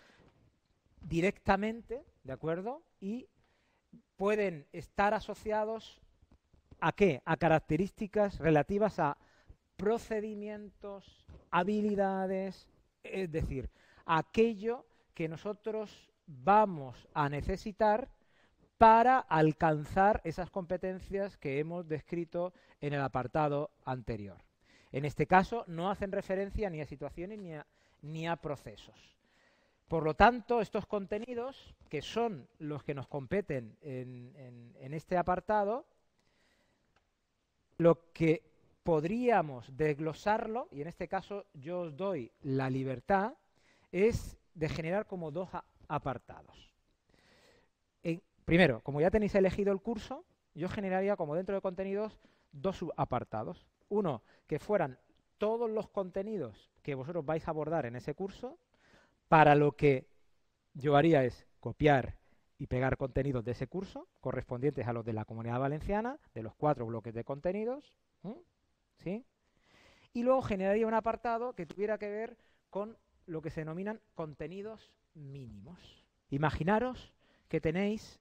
directamente, 1.02 2.06
¿de 2.24 2.34
acuerdo? 2.34 2.84
Y 3.00 3.28
pueden 4.16 4.68
estar 4.72 5.14
asociados 5.14 6.02
a 6.80 6.92
qué? 6.92 7.22
A 7.26 7.38
características 7.38 8.38
relativas 8.40 9.00
a 9.00 9.18
procedimientos, 9.76 11.26
habilidades, 11.52 12.68
es 13.04 13.32
decir, 13.32 13.70
aquello 14.06 14.86
que 15.14 15.28
nosotros 15.28 16.12
vamos 16.30 17.08
a 17.14 17.28
necesitar 17.28 18.10
para 18.78 19.20
alcanzar 19.20 20.22
esas 20.24 20.50
competencias 20.50 21.38
que 21.38 21.60
hemos 21.60 21.88
descrito 21.88 22.54
en 22.80 22.94
el 22.94 23.02
apartado 23.02 23.72
anterior. 23.84 24.38
En 24.92 25.06
este 25.06 25.28
caso, 25.28 25.66
no 25.68 25.90
hacen 25.90 26.12
referencia 26.12 26.70
ni 26.70 26.82
a 26.82 26.86
situaciones 26.86 27.40
ni 28.02 28.28
a, 28.28 28.36
procesos. 28.38 29.18
Por 29.88 30.04
lo 30.04 30.14
tanto, 30.14 30.62
estos 30.62 30.86
contenidos, 30.86 31.76
que 31.90 32.02
son 32.02 32.48
los 32.60 32.84
que 32.84 32.94
nos 32.94 33.08
competen 33.08 33.76
en, 33.82 34.34
en 34.80 34.94
este 34.94 35.18
apartado, 35.18 35.86
lo 37.78 38.12
que 38.14 38.44
podríamos 38.84 39.76
desglosarlo, 39.76 40.68
y 40.72 40.82
en 40.82 40.88
este 40.88 41.08
caso 41.08 41.46
yo 41.54 41.82
os 41.82 41.98
doy 41.98 42.32
la 42.44 42.70
libertad, 42.70 43.34
es 43.92 44.38
de 44.54 44.70
generar 44.70 45.06
como 45.06 45.32
dos 45.32 45.50
apartados. 45.90 46.70
primero, 48.46 48.82
como 48.82 49.00
ya 49.00 49.12
tenéis 49.12 49.36
elegido 49.36 49.72
el 49.72 49.82
curso, 49.82 50.26
yo 50.56 50.70
generaría 50.70 51.16
como 51.16 51.36
dentro 51.36 51.54
de 51.54 51.62
contenidos 51.62 52.20
dos 52.52 52.78
subapartados. 52.78 53.68
Uno, 53.90 54.24
que 54.48 54.58
fueran 54.58 54.98
todos 55.38 55.70
los 55.70 55.90
contenidos 55.90 56.72
que 56.82 56.96
vosotros 56.96 57.26
vais 57.26 57.48
a 57.48 57.52
abordar 57.52 57.86
en 57.86 57.96
ese 57.96 58.16
curso, 58.16 58.58
para 59.28 59.54
lo 59.54 59.74
que 59.74 60.08
yo 60.74 60.96
haría 60.96 61.24
es 61.24 61.46
copiar 61.60 62.18
y 62.58 62.68
pegar 62.68 62.98
contenidos 62.98 63.46
de 63.46 63.52
ese 63.52 63.68
curso 63.68 64.08
correspondientes 64.20 64.88
a 64.88 64.94
los 64.94 65.06
de 65.06 65.14
la 65.14 65.26
Comunidad 65.26 65.60
Valenciana, 65.60 66.20
de 66.34 66.44
los 66.44 66.56
cuatro 66.56 66.86
bloques 66.86 67.14
de 67.14 67.24
contenidos, 67.24 67.94
¿sí? 68.98 69.26
Y 70.14 70.24
luego 70.24 70.42
generaría 70.42 70.88
un 70.88 70.94
apartado 70.94 71.54
que 71.54 71.66
tuviera 71.66 71.98
que 71.98 72.10
ver 72.10 72.38
con 72.70 72.98
lo 73.28 73.42
que 73.42 73.52
se 73.52 73.62
denominan 73.62 74.02
contenidos 74.16 74.92
mínimos. 75.14 76.06
Imaginaros 76.30 77.14
que 77.48 77.62
tenéis 77.62 78.20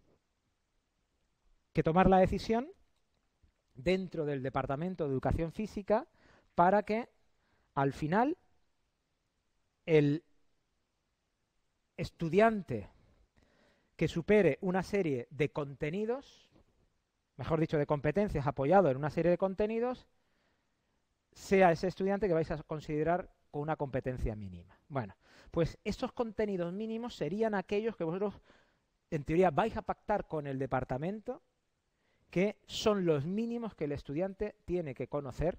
que 1.72 1.82
tomar 1.82 2.08
la 2.08 2.18
decisión 2.18 2.68
dentro 3.74 4.24
del 4.24 4.42
Departamento 4.42 5.04
de 5.04 5.10
Educación 5.10 5.52
Física 5.52 6.06
para 6.54 6.82
que 6.82 7.08
al 7.74 7.92
final 7.92 8.36
el 9.86 10.24
estudiante 11.96 12.88
que 13.96 14.08
supere 14.08 14.58
una 14.60 14.82
serie 14.82 15.28
de 15.30 15.50
contenidos, 15.50 16.48
mejor 17.36 17.60
dicho, 17.60 17.78
de 17.78 17.86
competencias 17.86 18.46
apoyado 18.46 18.90
en 18.90 18.96
una 18.96 19.10
serie 19.10 19.30
de 19.30 19.38
contenidos, 19.38 20.06
sea 21.32 21.72
ese 21.72 21.86
estudiante 21.86 22.28
que 22.28 22.34
vais 22.34 22.50
a 22.50 22.62
considerar 22.62 23.30
con 23.50 23.62
una 23.62 23.76
competencia 23.76 24.34
mínima. 24.34 24.78
Bueno, 24.88 25.16
pues 25.50 25.78
estos 25.84 26.12
contenidos 26.12 26.72
mínimos 26.72 27.14
serían 27.14 27.54
aquellos 27.54 27.96
que 27.96 28.04
vosotros, 28.04 28.34
en 29.10 29.24
teoría, 29.24 29.50
vais 29.50 29.76
a 29.76 29.82
pactar 29.82 30.26
con 30.26 30.46
el 30.46 30.58
departamento, 30.58 31.42
que 32.30 32.58
son 32.66 33.04
los 33.04 33.24
mínimos 33.24 33.74
que 33.74 33.84
el 33.84 33.92
estudiante 33.92 34.56
tiene 34.64 34.94
que 34.94 35.08
conocer 35.08 35.58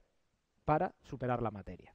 para 0.66 0.94
superar 1.02 1.42
la 1.42 1.52
materia. 1.52 1.94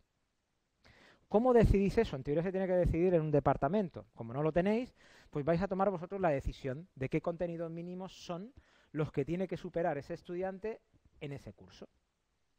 ¿Cómo 1.29 1.53
decidís 1.53 1.99
eso? 1.99 2.17
En 2.17 2.23
teoría 2.23 2.43
se 2.43 2.53
tiene 2.53 2.67
que 2.67 2.75
decidir 2.75 3.15
en 3.15 3.23
un 3.23 3.31
departamento. 3.31 4.07
Como 4.15 4.33
no 4.33 4.43
lo 4.43 4.53
tenéis, 4.53 4.95
pues 5.31 5.45
vais 5.45 5.61
a 5.63 5.69
tomar 5.69 5.91
vosotros 5.91 6.21
la 6.21 6.29
decisión 6.29 6.89
de 6.95 7.09
qué 7.09 7.21
contenidos 7.21 7.71
mínimos 7.71 8.13
son 8.13 8.53
los 8.93 9.11
que 9.11 9.25
tiene 9.25 9.49
que 9.49 9.57
superar 9.57 9.99
ese 9.99 10.15
estudiante 10.15 10.81
en 11.21 11.33
ese 11.33 11.53
curso. 11.53 11.89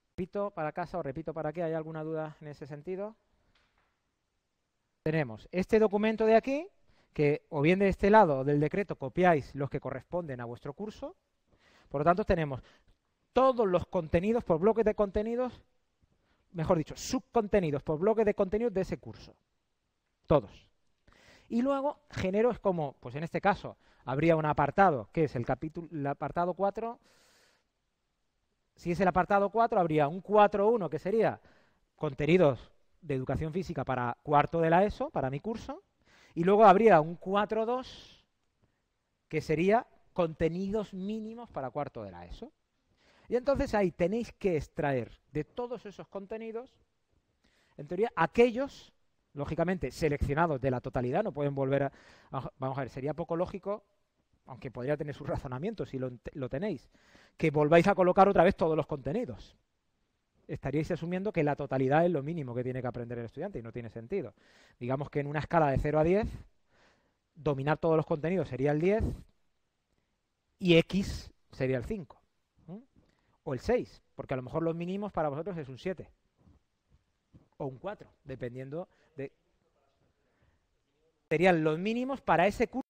Repito 0.09 0.51
para 0.51 0.71
casa 0.71 0.97
o 0.97 1.03
repito 1.03 1.33
para 1.33 1.53
qué, 1.53 1.63
¿hay 1.63 1.73
alguna 1.73 2.03
duda 2.03 2.37
en 2.41 2.47
ese 2.47 2.65
sentido? 2.65 3.15
Tenemos 5.05 5.47
este 5.51 5.77
documento 5.77 6.25
de 6.25 6.35
aquí, 6.35 6.67
que 7.13 7.45
o 7.49 7.61
bien 7.61 7.77
de 7.77 7.89
este 7.89 8.09
lado 8.09 8.43
del 8.43 8.59
decreto 8.59 8.95
copiáis 8.95 9.53
los 9.53 9.69
que 9.69 9.79
corresponden 9.79 10.41
a 10.41 10.45
vuestro 10.45 10.73
curso. 10.73 11.15
Por 11.89 12.01
lo 12.01 12.05
tanto, 12.05 12.25
tenemos 12.25 12.63
todos 13.31 13.67
los 13.67 13.85
contenidos 13.85 14.43
por 14.43 14.57
bloques 14.57 14.83
de 14.83 14.95
contenidos 14.95 15.61
mejor 16.53 16.79
dicho, 16.79 16.95
subcontenidos 16.97 17.83
por 17.83 17.99
bloque 17.99 18.25
de 18.25 18.33
contenidos 18.33 18.73
de 18.73 18.81
ese 18.81 18.97
curso. 18.97 19.35
Todos. 20.25 20.71
Y 21.49 21.61
luego 21.61 21.99
genero 22.09 22.49
es 22.49 22.57
como, 22.57 22.93
pues 22.93 23.13
en 23.13 23.23
este 23.23 23.41
caso, 23.41 23.77
habría 24.05 24.35
un 24.35 24.45
apartado, 24.47 25.07
que 25.11 25.25
es 25.25 25.35
el 25.35 25.45
capítulo, 25.45 25.87
el 25.91 26.07
apartado 26.07 26.55
4. 26.55 26.99
Si 28.75 28.91
es 28.91 28.99
el 28.99 29.07
apartado 29.07 29.51
4, 29.51 29.79
habría 29.79 30.07
un 30.07 30.23
4.1 30.23 30.89
que 30.89 30.97
sería 30.97 31.39
contenidos 31.95 32.71
de 33.05 33.15
educación 33.15 33.53
física 33.53 33.85
para 33.85 34.17
cuarto 34.23 34.59
de 34.59 34.69
la 34.69 34.83
ESO, 34.83 35.09
para 35.09 35.29
mi 35.29 35.39
curso. 35.39 35.83
Y 36.33 36.43
luego 36.43 36.65
habría 36.65 36.99
un 36.99 37.19
4.2 37.19 38.23
que 39.29 39.41
sería 39.41 39.87
contenidos 40.13 40.93
mínimos 40.93 41.49
para 41.51 41.69
cuarto 41.69 42.03
de 42.03 42.11
la 42.11 42.25
ESO. 42.25 42.51
Y 43.27 43.35
entonces 43.35 43.73
ahí 43.73 43.91
tenéis 43.91 44.31
que 44.33 44.55
extraer 44.55 45.11
de 45.31 45.43
todos 45.43 45.85
esos 45.85 46.07
contenidos, 46.07 46.71
en 47.77 47.87
teoría, 47.87 48.11
aquellos, 48.15 48.93
lógicamente, 49.33 49.91
seleccionados 49.91 50.61
de 50.61 50.71
la 50.71 50.81
totalidad, 50.81 51.23
no 51.23 51.31
pueden 51.31 51.55
volver 51.55 51.83
a... 51.83 51.91
Vamos 52.31 52.77
a 52.77 52.81
ver, 52.81 52.89
sería 52.89 53.13
poco 53.13 53.35
lógico, 53.35 53.83
aunque 54.45 54.71
podría 54.71 54.95
tener 54.95 55.15
su 55.15 55.25
razonamiento 55.25 55.85
si 55.85 55.97
lo, 55.97 56.11
lo 56.33 56.49
tenéis, 56.49 56.89
que 57.35 57.51
volváis 57.51 57.87
a 57.87 57.95
colocar 57.95 58.29
otra 58.29 58.43
vez 58.43 58.55
todos 58.55 58.77
los 58.77 58.85
contenidos. 58.85 59.57
Estaríais 60.47 60.91
asumiendo 60.91 61.31
que 61.31 61.43
la 61.43 61.55
totalidad 61.55 62.05
es 62.05 62.12
lo 62.12 62.21
mínimo 62.21 62.53
que 62.53 62.63
tiene 62.63 62.81
que 62.81 62.88
aprender 62.88 63.17
el 63.17 63.25
estudiante 63.25 63.60
y 63.60 63.63
no 63.63 63.71
tiene 63.71 63.89
sentido. 63.89 64.34
Digamos 64.79 65.10
que 65.10 65.19
en 65.19 65.27
una 65.27 65.39
escala 65.39 65.71
de 65.71 65.79
0 65.79 65.99
a 65.99 66.03
10, 66.03 66.27
dominar 67.36 67.77
todos 67.77 67.97
los 67.97 68.05
contenidos 68.05 68.47
sería 68.47 68.71
el 68.71 68.79
10 68.79 69.03
y 70.60 70.77
X 70.77 71.31
sería 71.51 71.77
el 71.77 71.86
5 71.86 72.21
o 73.43 73.53
el 73.53 73.60
6, 73.60 74.01
porque 74.15 74.34
a 74.34 74.38
lo 74.38 74.43
mejor 74.43 74.63
los 74.63 74.75
mínimos 74.75 75.12
para 75.12 75.29
vosotros 75.29 75.58
es 75.58 75.69
un 75.69 75.77
7 75.77 76.10
o 77.58 77.65
un 77.65 77.77
4, 77.77 78.10
dependiendo 78.23 78.88
de... 79.15 79.31
Serían 81.29 81.63
los 81.63 81.77
mínimos 81.79 82.21
para 82.21 82.47
ese 82.47 82.67
curso 82.67 82.86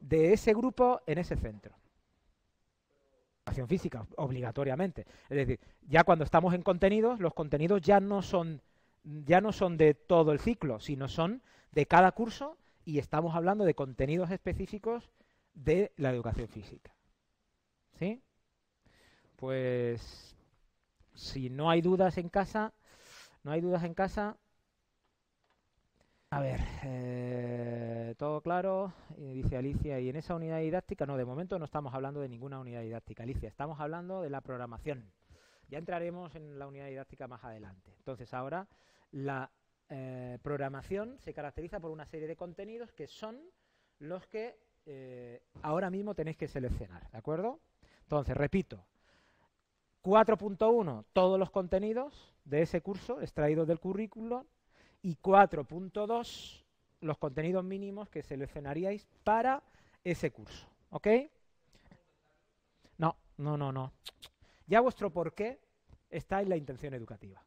de 0.00 0.32
ese 0.32 0.52
grupo 0.52 1.00
en 1.06 1.18
ese 1.18 1.36
centro. 1.36 1.74
Educación 3.54 3.68
física, 3.68 4.06
obligatoriamente. 4.16 5.06
Es 5.28 5.36
decir, 5.36 5.60
ya 5.88 6.02
cuando 6.02 6.24
estamos 6.24 6.54
en 6.54 6.62
contenidos, 6.62 7.20
los 7.20 7.34
contenidos 7.34 7.80
ya 7.82 8.00
no 8.00 8.20
son 8.20 8.60
ya 9.04 9.40
no 9.40 9.52
son 9.52 9.76
de 9.76 9.94
todo 9.94 10.32
el 10.32 10.40
ciclo, 10.40 10.80
sino 10.80 11.06
son 11.08 11.40
de 11.70 11.86
cada 11.86 12.10
curso 12.12 12.56
y 12.84 12.98
estamos 12.98 13.36
hablando 13.36 13.64
de 13.64 13.74
contenidos 13.74 14.30
específicos 14.32 15.12
de 15.52 15.92
la 15.96 16.10
educación 16.10 16.48
física. 16.48 16.92
¿Sí? 17.98 18.22
Pues 19.36 20.34
si 21.14 21.48
no 21.48 21.70
hay 21.70 21.80
dudas 21.80 22.18
en 22.18 22.28
casa, 22.28 22.72
no 23.44 23.52
hay 23.52 23.60
dudas 23.60 23.84
en 23.84 23.94
casa. 23.94 24.36
A 26.34 26.40
ver, 26.40 26.60
eh, 26.82 28.16
todo 28.18 28.40
claro, 28.40 28.92
dice 29.16 29.56
Alicia, 29.56 30.00
y 30.00 30.08
en 30.08 30.16
esa 30.16 30.34
unidad 30.34 30.58
didáctica, 30.58 31.06
no, 31.06 31.16
de 31.16 31.24
momento 31.24 31.60
no 31.60 31.64
estamos 31.64 31.94
hablando 31.94 32.20
de 32.20 32.28
ninguna 32.28 32.58
unidad 32.58 32.82
didáctica, 32.82 33.22
Alicia, 33.22 33.48
estamos 33.48 33.78
hablando 33.78 34.20
de 34.20 34.30
la 34.30 34.40
programación. 34.40 35.12
Ya 35.68 35.78
entraremos 35.78 36.34
en 36.34 36.58
la 36.58 36.66
unidad 36.66 36.88
didáctica 36.88 37.28
más 37.28 37.44
adelante. 37.44 37.92
Entonces 37.98 38.34
ahora 38.34 38.66
la 39.12 39.48
eh, 39.88 40.40
programación 40.42 41.20
se 41.20 41.32
caracteriza 41.32 41.78
por 41.78 41.92
una 41.92 42.04
serie 42.04 42.26
de 42.26 42.34
contenidos 42.34 42.90
que 42.90 43.06
son 43.06 43.38
los 44.00 44.26
que 44.26 44.58
eh, 44.86 45.40
ahora 45.62 45.88
mismo 45.88 46.16
tenéis 46.16 46.36
que 46.36 46.48
seleccionar, 46.48 47.08
¿de 47.12 47.18
acuerdo? 47.18 47.60
Entonces, 48.02 48.36
repito, 48.36 48.84
4.1, 50.02 51.04
todos 51.12 51.38
los 51.38 51.52
contenidos 51.52 52.34
de 52.44 52.62
ese 52.62 52.80
curso 52.80 53.20
extraídos 53.20 53.68
del 53.68 53.78
currículo 53.78 54.46
y 55.04 55.16
4.2, 55.16 56.64
los 57.02 57.18
contenidos 57.18 57.62
mínimos 57.62 58.08
que 58.08 58.22
seleccionaríais 58.22 59.06
para 59.22 59.62
ese 60.02 60.30
curso. 60.30 60.66
¿Ok? 60.88 61.08
No, 62.96 63.14
no, 63.36 63.58
no, 63.58 63.70
no. 63.70 63.92
Ya 64.66 64.80
vuestro 64.80 65.10
porqué 65.10 65.60
está 66.08 66.40
en 66.40 66.48
la 66.48 66.56
intención 66.56 66.94
educativa. 66.94 67.44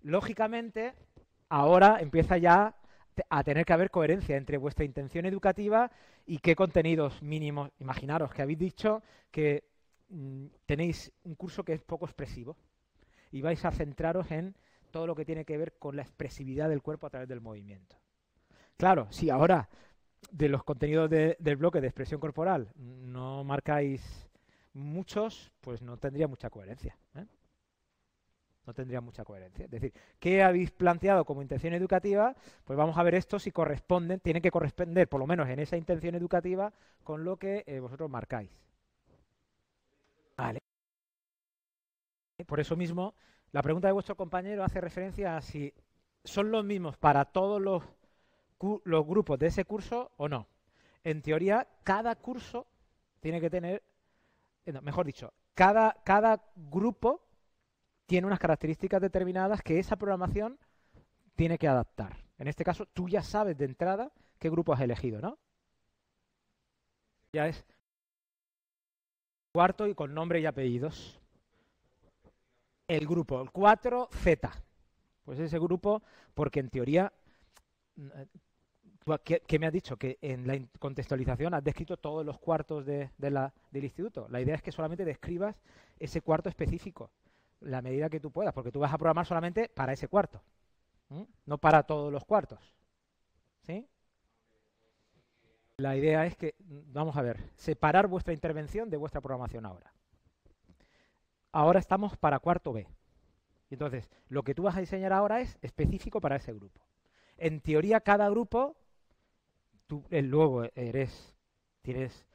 Lógicamente, 0.00 0.94
ahora 1.50 1.98
empieza 2.00 2.38
ya 2.38 2.74
a 3.28 3.44
tener 3.44 3.66
que 3.66 3.72
haber 3.74 3.90
coherencia 3.90 4.38
entre 4.38 4.56
vuestra 4.56 4.86
intención 4.86 5.26
educativa 5.26 5.90
y 6.24 6.38
qué 6.38 6.56
contenidos 6.56 7.20
mínimos. 7.20 7.70
Imaginaros 7.80 8.32
que 8.32 8.40
habéis 8.40 8.58
dicho 8.58 9.02
que 9.30 9.64
mm, 10.08 10.46
tenéis 10.64 11.12
un 11.24 11.34
curso 11.34 11.64
que 11.64 11.74
es 11.74 11.82
poco 11.82 12.06
expresivo 12.06 12.56
y 13.30 13.42
vais 13.42 13.62
a 13.62 13.72
centraros 13.72 14.30
en 14.30 14.54
todo 14.92 15.08
lo 15.08 15.16
que 15.16 15.24
tiene 15.24 15.44
que 15.44 15.58
ver 15.58 15.74
con 15.78 15.96
la 15.96 16.02
expresividad 16.02 16.68
del 16.68 16.82
cuerpo 16.82 17.08
a 17.08 17.10
través 17.10 17.28
del 17.28 17.40
movimiento. 17.40 17.96
Claro, 18.76 19.08
si 19.10 19.30
ahora 19.30 19.68
de 20.30 20.48
los 20.48 20.62
contenidos 20.62 21.10
del 21.10 21.56
bloque 21.56 21.80
de 21.80 21.88
expresión 21.88 22.20
corporal 22.20 22.70
no 22.76 23.42
marcáis 23.42 24.28
muchos, 24.72 25.50
pues 25.60 25.82
no 25.82 25.96
tendría 25.96 26.28
mucha 26.28 26.48
coherencia. 26.48 26.96
¿eh? 27.16 27.26
no 28.66 28.74
tendría 28.74 29.00
mucha 29.00 29.24
coherencia. 29.24 29.64
Es 29.64 29.70
decir, 29.70 29.92
¿qué 30.18 30.42
habéis 30.42 30.70
planteado 30.70 31.24
como 31.24 31.42
intención 31.42 31.74
educativa? 31.74 32.34
Pues 32.64 32.76
vamos 32.76 32.96
a 32.96 33.02
ver 33.02 33.14
esto 33.14 33.38
si 33.38 33.50
corresponden, 33.50 34.20
tienen 34.20 34.42
que 34.42 34.50
corresponder, 34.50 35.08
por 35.08 35.20
lo 35.20 35.26
menos 35.26 35.48
en 35.48 35.58
esa 35.58 35.76
intención 35.76 36.14
educativa, 36.14 36.72
con 37.02 37.24
lo 37.24 37.36
que 37.36 37.64
eh, 37.66 37.80
vosotros 37.80 38.08
marcáis. 38.08 38.50
Vale. 40.36 40.60
Por 42.46 42.60
eso 42.60 42.76
mismo, 42.76 43.14
la 43.52 43.62
pregunta 43.62 43.88
de 43.88 43.92
vuestro 43.92 44.16
compañero 44.16 44.64
hace 44.64 44.80
referencia 44.80 45.36
a 45.36 45.42
si 45.42 45.72
son 46.24 46.50
los 46.50 46.64
mismos 46.64 46.96
para 46.96 47.26
todos 47.26 47.60
los, 47.60 47.82
los 48.84 49.06
grupos 49.06 49.38
de 49.38 49.48
ese 49.48 49.64
curso 49.64 50.12
o 50.16 50.28
no. 50.28 50.48
En 51.04 51.20
teoría, 51.20 51.68
cada 51.84 52.14
curso 52.16 52.66
tiene 53.20 53.40
que 53.40 53.50
tener, 53.50 53.82
eh, 54.64 54.72
mejor 54.80 55.04
dicho, 55.04 55.32
cada, 55.54 55.96
cada 56.04 56.42
grupo 56.56 57.22
tiene 58.06 58.26
unas 58.26 58.38
características 58.38 59.00
determinadas 59.00 59.62
que 59.62 59.78
esa 59.78 59.96
programación 59.96 60.58
tiene 61.34 61.58
que 61.58 61.68
adaptar. 61.68 62.16
En 62.38 62.48
este 62.48 62.64
caso, 62.64 62.86
tú 62.86 63.08
ya 63.08 63.22
sabes 63.22 63.56
de 63.58 63.66
entrada 63.66 64.12
qué 64.38 64.50
grupo 64.50 64.72
has 64.72 64.80
elegido, 64.80 65.20
¿no? 65.20 65.38
Ya 67.32 67.48
es 67.48 67.64
cuarto 69.52 69.86
y 69.86 69.94
con 69.94 70.14
nombre 70.14 70.40
y 70.40 70.46
apellidos. 70.46 71.21
El 72.88 73.06
grupo, 73.06 73.40
el 73.40 73.48
4Z. 73.50 74.50
Pues 75.24 75.38
ese 75.38 75.58
grupo, 75.58 76.02
porque 76.34 76.60
en 76.60 76.68
teoría 76.68 77.12
¿Qué, 79.24 79.58
me 79.58 79.66
has 79.66 79.72
dicho? 79.72 79.96
Que 79.96 80.18
en 80.22 80.46
la 80.46 80.58
contextualización 80.78 81.54
has 81.54 81.64
descrito 81.64 81.96
todos 81.96 82.24
los 82.24 82.38
cuartos 82.38 82.86
de, 82.86 83.10
del 83.18 83.84
instituto. 83.84 84.28
La 84.28 84.40
idea 84.40 84.54
es 84.54 84.62
que 84.62 84.70
solamente 84.70 85.04
describas 85.04 85.60
ese 85.98 86.20
cuarto 86.20 86.48
específico, 86.48 87.10
la 87.60 87.82
medida 87.82 88.08
que 88.08 88.20
tú 88.20 88.30
puedas, 88.30 88.54
porque 88.54 88.70
tú 88.70 88.78
vas 88.78 88.92
a 88.92 88.98
programar 88.98 89.26
solamente 89.26 89.68
para 89.68 89.92
ese 89.92 90.08
cuarto, 90.08 90.40
no 91.46 91.58
para 91.58 91.82
todos 91.82 92.12
los 92.12 92.24
cuartos. 92.24 92.60
¿Sí? 93.62 93.88
La 95.78 95.96
idea 95.96 96.24
es 96.26 96.36
que, 96.36 96.54
vamos 96.58 97.16
a 97.16 97.22
ver, 97.22 97.50
separar 97.56 98.06
vuestra 98.06 98.32
intervención 98.32 98.88
de 98.88 98.96
vuestra 98.96 99.20
programación 99.20 99.66
ahora. 99.66 99.92
Ahora 101.52 101.78
estamos 101.78 102.16
para 102.16 102.38
cuarto 102.38 102.72
B. 102.72 102.88
Entonces, 103.70 104.10
lo 104.28 104.42
que 104.42 104.54
tú 104.54 104.64
vas 104.64 104.76
a 104.76 104.80
diseñar 104.80 105.12
ahora 105.12 105.40
es 105.40 105.58
específico 105.62 106.20
para 106.20 106.36
ese 106.36 106.52
grupo. 106.52 106.80
En 107.36 107.60
teoría, 107.60 108.00
cada 108.00 108.28
grupo, 108.28 108.76
tú 109.86 110.04
eh, 110.10 110.22
luego 110.22 110.64
eres, 110.74 111.34
tienes 111.82 112.26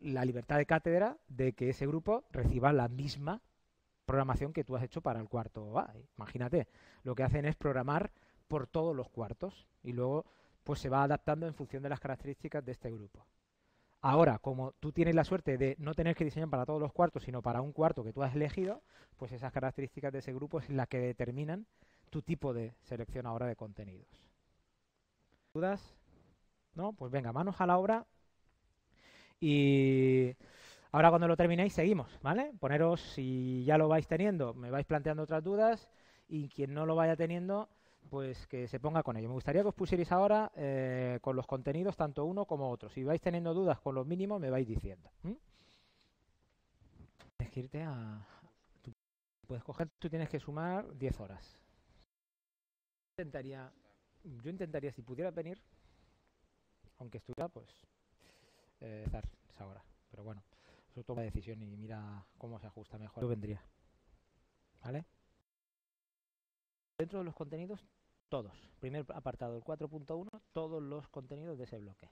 la 0.00 0.24
libertad 0.24 0.56
de 0.56 0.66
cátedra 0.66 1.18
de 1.28 1.52
que 1.52 1.70
ese 1.70 1.86
grupo 1.86 2.24
reciba 2.30 2.72
la 2.72 2.88
misma 2.88 3.42
programación 4.04 4.52
que 4.52 4.64
tú 4.64 4.76
has 4.76 4.82
hecho 4.82 5.02
para 5.02 5.20
el 5.20 5.28
cuarto 5.28 5.78
A. 5.78 5.94
Imagínate, 6.16 6.68
lo 7.02 7.14
que 7.14 7.22
hacen 7.22 7.44
es 7.44 7.56
programar 7.56 8.12
por 8.48 8.66
todos 8.66 8.94
los 8.96 9.08
cuartos 9.08 9.66
y 9.82 9.92
luego 9.92 10.24
pues 10.64 10.80
se 10.80 10.88
va 10.88 11.02
adaptando 11.02 11.46
en 11.46 11.54
función 11.54 11.82
de 11.82 11.88
las 11.88 12.00
características 12.00 12.64
de 12.64 12.72
este 12.72 12.90
grupo. 12.90 13.26
Ahora, 14.08 14.38
como 14.38 14.70
tú 14.78 14.92
tienes 14.92 15.16
la 15.16 15.24
suerte 15.24 15.58
de 15.58 15.74
no 15.80 15.92
tener 15.92 16.14
que 16.14 16.24
diseñar 16.24 16.48
para 16.48 16.64
todos 16.64 16.80
los 16.80 16.92
cuartos, 16.92 17.24
sino 17.24 17.42
para 17.42 17.60
un 17.60 17.72
cuarto 17.72 18.04
que 18.04 18.12
tú 18.12 18.22
has 18.22 18.36
elegido, 18.36 18.80
pues 19.16 19.32
esas 19.32 19.52
características 19.52 20.12
de 20.12 20.20
ese 20.20 20.32
grupo 20.32 20.60
es 20.60 20.70
la 20.70 20.86
que 20.86 21.00
determinan 21.00 21.66
tu 22.08 22.22
tipo 22.22 22.54
de 22.54 22.72
selección 22.82 23.26
ahora 23.26 23.46
de 23.46 23.56
contenidos. 23.56 24.06
¿Dudas? 25.52 25.96
¿No? 26.76 26.92
Pues 26.92 27.10
venga, 27.10 27.32
manos 27.32 27.60
a 27.60 27.66
la 27.66 27.78
obra. 27.78 28.06
Y 29.40 30.36
ahora 30.92 31.08
cuando 31.08 31.26
lo 31.26 31.36
terminéis 31.36 31.72
seguimos, 31.72 32.16
¿vale? 32.22 32.52
Poneros, 32.60 33.00
si 33.00 33.64
ya 33.64 33.76
lo 33.76 33.88
vais 33.88 34.06
teniendo, 34.06 34.54
me 34.54 34.70
vais 34.70 34.86
planteando 34.86 35.24
otras 35.24 35.42
dudas 35.42 35.88
y 36.28 36.48
quien 36.50 36.74
no 36.74 36.86
lo 36.86 36.94
vaya 36.94 37.16
teniendo, 37.16 37.68
pues 38.10 38.46
que 38.46 38.68
se 38.68 38.80
ponga 38.80 39.02
con 39.02 39.16
ello. 39.16 39.28
Me 39.28 39.34
gustaría 39.34 39.62
que 39.62 39.68
os 39.68 39.74
pusierais 39.74 40.10
ahora 40.12 40.50
eh, 40.56 41.18
con 41.20 41.36
los 41.36 41.46
contenidos, 41.46 41.96
tanto 41.96 42.24
uno 42.24 42.44
como 42.44 42.70
otro. 42.70 42.88
Si 42.88 43.04
vais 43.04 43.20
teniendo 43.20 43.54
dudas 43.54 43.80
con 43.80 43.94
los 43.94 44.06
mínimos, 44.06 44.40
me 44.40 44.50
vais 44.50 44.66
diciendo. 44.66 45.10
Tienes 47.36 47.52
que 47.52 47.68
puedes 49.46 49.64
coger, 49.64 49.88
tú 49.98 50.08
tienes 50.10 50.28
que 50.28 50.40
sumar 50.40 50.96
10 50.98 51.20
horas. 51.20 51.58
Intentaría, 53.18 53.72
yo 54.24 54.50
intentaría, 54.50 54.92
si 54.92 55.02
pudiera 55.02 55.30
venir, 55.30 55.62
aunque 56.98 57.18
estuviera, 57.18 57.48
pues, 57.48 57.68
eh, 58.80 59.06
esa 59.48 59.66
hora. 59.66 59.82
Pero 60.10 60.24
bueno, 60.24 60.42
eso 60.90 61.02
toma 61.04 61.22
decisión 61.22 61.62
y 61.62 61.76
mira 61.76 62.24
cómo 62.38 62.58
se 62.58 62.66
ajusta 62.66 62.98
mejor. 62.98 63.22
Yo 63.22 63.28
vendría. 63.28 63.62
¿Vale? 64.82 65.04
Dentro 66.98 67.18
de 67.18 67.24
los 67.24 67.34
contenidos, 67.34 67.84
todos. 68.28 68.52
Primer 68.80 69.04
apartado, 69.14 69.56
el 69.56 69.64
4.1, 69.64 70.28
todos 70.52 70.82
los 70.82 71.08
contenidos 71.08 71.58
de 71.58 71.64
ese 71.64 71.78
bloque. 71.78 72.10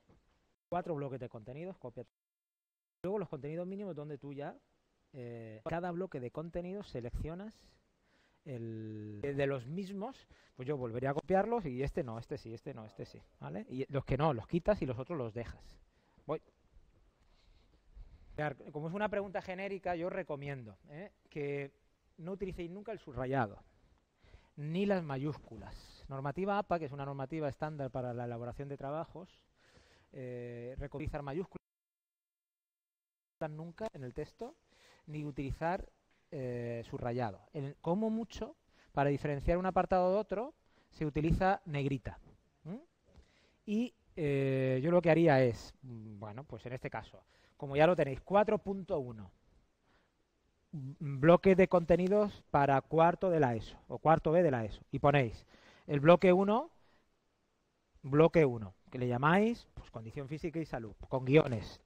Cuatro 0.69 0.95
bloques 0.95 1.19
de 1.19 1.29
contenidos, 1.29 1.77
copia. 1.77 2.05
Luego 3.03 3.19
los 3.19 3.29
contenidos 3.29 3.67
mínimos 3.67 3.95
donde 3.95 4.17
tú 4.17 4.33
ya, 4.33 4.57
eh, 5.13 5.61
cada 5.65 5.91
bloque 5.91 6.19
de 6.19 6.31
contenidos 6.31 6.89
seleccionas 6.89 7.53
el 8.45 9.21
de 9.21 9.47
los 9.47 9.65
mismos, 9.67 10.27
pues 10.55 10.67
yo 10.67 10.77
volvería 10.77 11.11
a 11.11 11.13
copiarlos 11.13 11.65
y 11.65 11.81
este 11.81 12.03
no, 12.03 12.19
este 12.19 12.37
sí, 12.37 12.53
este 12.53 12.73
no, 12.73 12.85
este 12.85 13.05
sí, 13.05 13.21
¿vale? 13.39 13.65
Y 13.69 13.91
los 13.91 14.05
que 14.05 14.17
no, 14.17 14.33
los 14.33 14.47
quitas 14.47 14.81
y 14.81 14.85
los 14.85 14.99
otros 14.99 15.17
los 15.17 15.33
dejas. 15.33 15.63
Voy. 16.25 16.41
Como 18.71 18.89
es 18.89 18.93
una 18.93 19.09
pregunta 19.09 19.41
genérica, 19.41 19.95
yo 19.95 20.09
recomiendo 20.09 20.77
¿eh? 20.89 21.11
que 21.29 21.71
no 22.17 22.33
utilicéis 22.33 22.69
nunca 22.69 22.91
el 22.91 22.99
subrayado 22.99 23.63
ni 24.57 24.85
las 24.85 25.03
mayúsculas. 25.03 25.94
Normativa 26.07 26.57
APA, 26.59 26.79
que 26.79 26.85
es 26.85 26.91
una 26.91 27.05
normativa 27.05 27.49
estándar 27.49 27.91
para 27.91 28.13
la 28.13 28.25
elaboración 28.25 28.69
de 28.69 28.77
trabajos, 28.77 29.39
eh, 30.13 30.75
mayúsculas 31.23 31.65
nunca 33.49 33.87
en 33.93 34.03
el 34.03 34.13
texto, 34.13 34.55
ni 35.07 35.25
utilizar 35.25 35.89
eh, 36.31 36.83
subrayado. 36.85 37.41
como 37.81 38.09
mucho, 38.09 38.55
para 38.91 39.09
diferenciar 39.09 39.57
un 39.57 39.65
apartado 39.65 40.11
de 40.11 40.17
otro, 40.17 40.53
se 40.89 41.05
utiliza 41.05 41.61
negrita. 41.65 42.19
Y 43.65 43.93
eh, 44.15 44.79
yo 44.83 44.91
lo 44.91 45.01
que 45.01 45.09
haría 45.09 45.43
es, 45.43 45.73
mm, 45.81 46.19
bueno, 46.19 46.43
pues 46.43 46.65
en 46.65 46.73
este 46.73 46.89
caso, 46.89 47.23
como 47.57 47.75
ya 47.75 47.87
lo 47.87 47.95
tenéis, 47.95 48.21
4.1 48.23 49.31
bloque 50.99 51.55
de 51.55 51.67
contenidos 51.67 52.43
para 52.51 52.81
cuarto 52.81 53.29
de 53.29 53.39
la 53.39 53.55
ESO 53.55 53.77
o 53.87 53.97
cuarto 53.97 54.31
B 54.31 54.43
de 54.43 54.51
la 54.51 54.65
ESO 54.65 54.81
y 54.91 54.99
ponéis 54.99 55.45
el 55.87 55.99
bloque 55.99 56.33
1, 56.33 56.69
bloque 58.03 58.45
1, 58.45 58.73
que 58.91 58.97
le 58.97 59.07
llamáis 59.07 59.67
pues, 59.73 59.89
condición 59.91 60.27
física 60.27 60.59
y 60.59 60.65
salud, 60.65 60.95
con 61.09 61.25
guiones. 61.25 61.81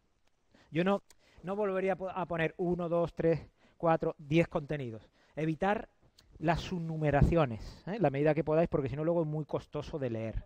Yo 0.72 0.84
no, 0.84 1.02
no 1.44 1.56
volvería 1.56 1.94
a 1.94 2.26
poner 2.26 2.54
1, 2.58 2.90
2, 2.90 3.14
3, 3.14 3.48
4, 3.78 4.16
10 4.18 4.48
contenidos. 4.48 5.10
Evitar 5.36 5.90
las 6.38 6.62
subnumeraciones, 6.62 7.84
¿eh? 7.88 7.98
la 8.00 8.10
medida 8.10 8.34
que 8.34 8.44
podáis, 8.44 8.70
porque 8.70 8.90
si 8.90 8.96
no 8.96 9.04
luego 9.04 9.22
es 9.22 9.28
muy 9.28 9.46
costoso 9.46 10.00
de 10.00 10.10
leer. 10.10 10.46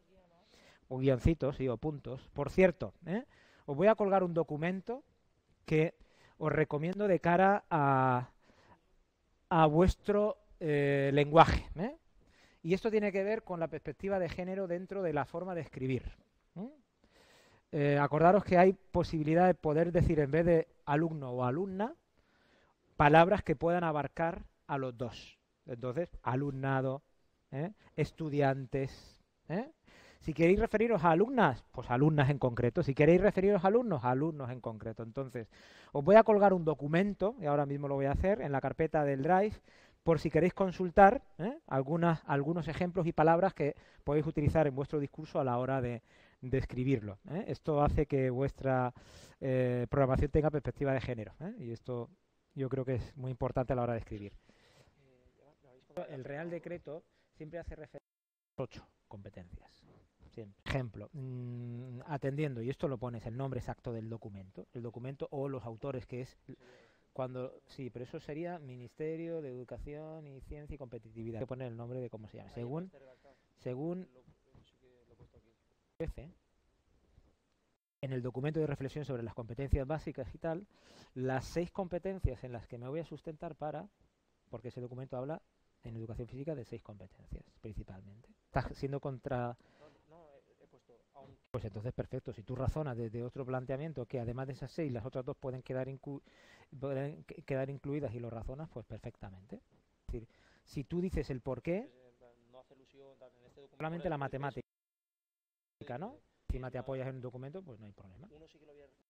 O 0.89 0.97
guioncitos, 0.97 1.57
sí, 1.57 1.67
o 1.67 1.77
puntos. 1.77 2.29
Por 2.33 2.49
cierto, 2.49 2.93
¿eh? 3.05 3.23
os 3.65 3.75
voy 3.75 3.87
a 3.87 3.95
colgar 3.95 4.23
un 4.23 4.33
documento 4.33 5.03
que 5.65 5.95
os 6.37 6.51
recomiendo 6.51 7.07
de 7.07 7.19
cara 7.19 7.63
a, 7.69 8.29
a 9.49 9.65
vuestro 9.67 10.37
eh, 10.59 11.11
lenguaje. 11.13 11.69
¿eh? 11.75 11.95
Y 12.63 12.73
esto 12.73 12.89
tiene 12.89 13.11
que 13.11 13.23
ver 13.23 13.43
con 13.43 13.59
la 13.59 13.67
perspectiva 13.67 14.17
de 14.19 14.29
género 14.29 14.67
dentro 14.67 15.03
de 15.03 15.11
la 15.11 15.25
forma 15.25 15.53
de 15.53 15.61
escribir. 15.61 16.03
¿eh? 16.55 17.97
acordaros 17.99 18.45
que 18.45 18.57
hay 18.57 18.73
posibilidad 18.73 19.47
de 19.47 19.53
poder 19.53 19.91
decir 19.91 20.19
en 20.19 20.31
vez 20.31 20.45
de 20.45 20.67
alumno 20.85 21.31
o 21.31 21.43
alumna, 21.43 21.93
palabras 22.95 23.43
que 23.43 23.55
puedan 23.55 23.83
abarcar 23.83 24.45
a 24.67 24.77
los 24.77 24.97
dos. 24.97 25.37
Entonces, 25.65 26.09
alumnado, 26.21 27.01
estudiantes. 27.95 29.21
Si 30.19 30.33
queréis 30.33 30.59
referiros 30.59 31.03
a 31.03 31.11
alumnas, 31.11 31.65
pues 31.71 31.91
alumnas 31.91 32.29
en 32.29 32.39
concreto. 32.39 32.81
Si 32.81 32.93
queréis 32.93 33.19
referiros 33.19 33.65
a 33.65 33.67
alumnos, 33.67 34.05
alumnos 34.05 34.49
en 34.51 34.61
concreto. 34.61 35.03
Entonces, 35.03 35.49
os 35.91 36.03
voy 36.03 36.15
a 36.15 36.23
colgar 36.23 36.53
un 36.53 36.63
documento, 36.63 37.35
y 37.41 37.45
ahora 37.45 37.65
mismo 37.65 37.89
lo 37.89 37.95
voy 37.95 38.05
a 38.05 38.13
hacer, 38.13 38.39
en 38.39 38.53
la 38.53 38.61
carpeta 38.61 39.03
del 39.03 39.23
Drive, 39.23 39.55
por 40.03 40.19
si 40.19 40.29
queréis 40.29 40.53
consultar 40.53 41.23
¿eh? 41.37 41.57
algunas, 41.67 42.21
algunos 42.25 42.67
ejemplos 42.67 43.07
y 43.07 43.13
palabras 43.13 43.53
que 43.53 43.75
podéis 44.03 44.27
utilizar 44.27 44.67
en 44.67 44.75
vuestro 44.75 44.99
discurso 44.99 45.39
a 45.39 45.43
la 45.43 45.57
hora 45.57 45.81
de, 45.81 46.01
escribirlo. 46.41 47.19
¿eh? 47.29 47.45
Esto 47.47 47.81
hace 47.81 48.05
que 48.05 48.29
vuestra 48.29 48.93
eh, 49.39 49.87
programación 49.89 50.29
tenga 50.29 50.51
perspectiva 50.51 50.93
de 50.93 50.99
género. 50.99 51.33
Y 51.57 51.71
esto 51.71 52.09
yo 52.53 52.67
creo 52.69 52.83
que 52.83 52.95
es 52.95 53.15
muy 53.15 53.31
importante 53.31 53.73
a 53.73 53.75
la 53.77 53.83
hora 53.83 53.93
de 53.93 53.99
escribir. 53.99 54.33
El 56.09 56.23
Real 56.23 56.49
Decreto 56.49 57.03
siempre 57.31 57.59
hace 57.59 57.75
referencia 57.75 58.09
a 58.57 58.63
ocho 58.63 58.85
competencias. 59.07 59.83
Ejemplo, 60.65 61.09
mm, 61.13 61.99
atendiendo, 62.07 62.61
y 62.63 62.69
esto 62.71 62.87
lo 62.87 62.97
pones 62.97 63.23
el 63.27 63.37
nombre 63.37 63.59
exacto 63.59 63.93
del 63.93 64.09
documento, 64.09 64.67
el 64.73 64.81
documento 64.81 65.27
o 65.29 65.47
los 65.47 65.63
autores, 65.63 66.07
que 66.07 66.21
es 66.21 66.39
cuando, 67.13 67.61
sí, 67.67 67.89
pero 67.89 68.03
eso 68.03 68.19
sería 68.19 68.59
Ministerio 68.59 69.41
de 69.41 69.49
Educación 69.49 70.27
y 70.27 70.41
Ciencia 70.41 70.75
y 70.75 70.77
Competitividad. 70.77 71.37
Hay 71.37 71.43
que 71.43 71.47
poner 71.47 71.67
el 71.67 71.77
nombre 71.77 72.01
de 72.01 72.09
cómo 72.09 72.27
se 72.27 72.37
llama. 72.37 72.49
Según, 72.49 72.91
según 73.59 74.07
en 78.01 78.11
el 78.11 78.21
documento 78.21 78.59
de 78.59 78.67
reflexión 78.67 79.05
sobre 79.05 79.23
las 79.23 79.33
competencias 79.33 79.87
básicas 79.87 80.33
y 80.33 80.37
tal, 80.37 80.67
las 81.13 81.45
seis 81.45 81.71
competencias 81.71 82.43
en 82.43 82.51
las 82.51 82.67
que 82.67 82.77
me 82.77 82.87
voy 82.87 82.99
a 82.99 83.05
sustentar 83.05 83.55
para, 83.55 83.87
porque 84.49 84.67
ese 84.67 84.81
documento 84.81 85.15
habla 85.15 85.41
en 85.83 85.95
educación 85.95 86.27
física 86.27 86.55
de 86.55 86.65
seis 86.65 86.81
competencias 86.81 87.43
principalmente. 87.61 88.27
Está 88.45 88.73
siendo 88.73 88.99
contra 88.99 89.57
pues 91.53 91.65
entonces, 91.65 91.93
perfecto. 91.93 92.33
Si 92.33 92.41
tú 92.41 92.55
razonas 92.55 92.97
desde 92.97 93.21
otro 93.21 93.45
planteamiento 93.45 94.07
que 94.07 94.19
además 94.19 94.47
de 94.47 94.53
esas 94.53 94.71
seis, 94.71 94.91
las 94.91 95.05
otras 95.05 95.23
dos 95.23 95.37
pueden 95.37 95.61
quedar, 95.61 95.87
pueden 96.79 97.23
quedar 97.45 97.69
incluidas 97.69 98.11
y 98.15 98.19
lo 98.19 98.31
razonas, 98.31 98.67
pues 98.69 98.87
perfectamente. 98.87 99.57
Es 99.57 100.07
decir, 100.07 100.27
si 100.63 100.83
tú 100.83 100.99
dices 100.99 101.29
el 101.29 101.41
por 101.41 101.61
qué, 101.61 101.91
este 103.45 103.67
solamente 103.77 104.09
la 104.09 104.17
matemática, 104.17 104.63
¿no? 105.99 106.17
Si 106.49 106.59
te 106.59 106.77
apoyas 106.79 107.07
en 107.07 107.17
un 107.17 107.21
documento, 107.21 107.61
pues 107.61 107.79
no 107.79 107.85
hay 107.85 107.91
problema. 107.91 108.27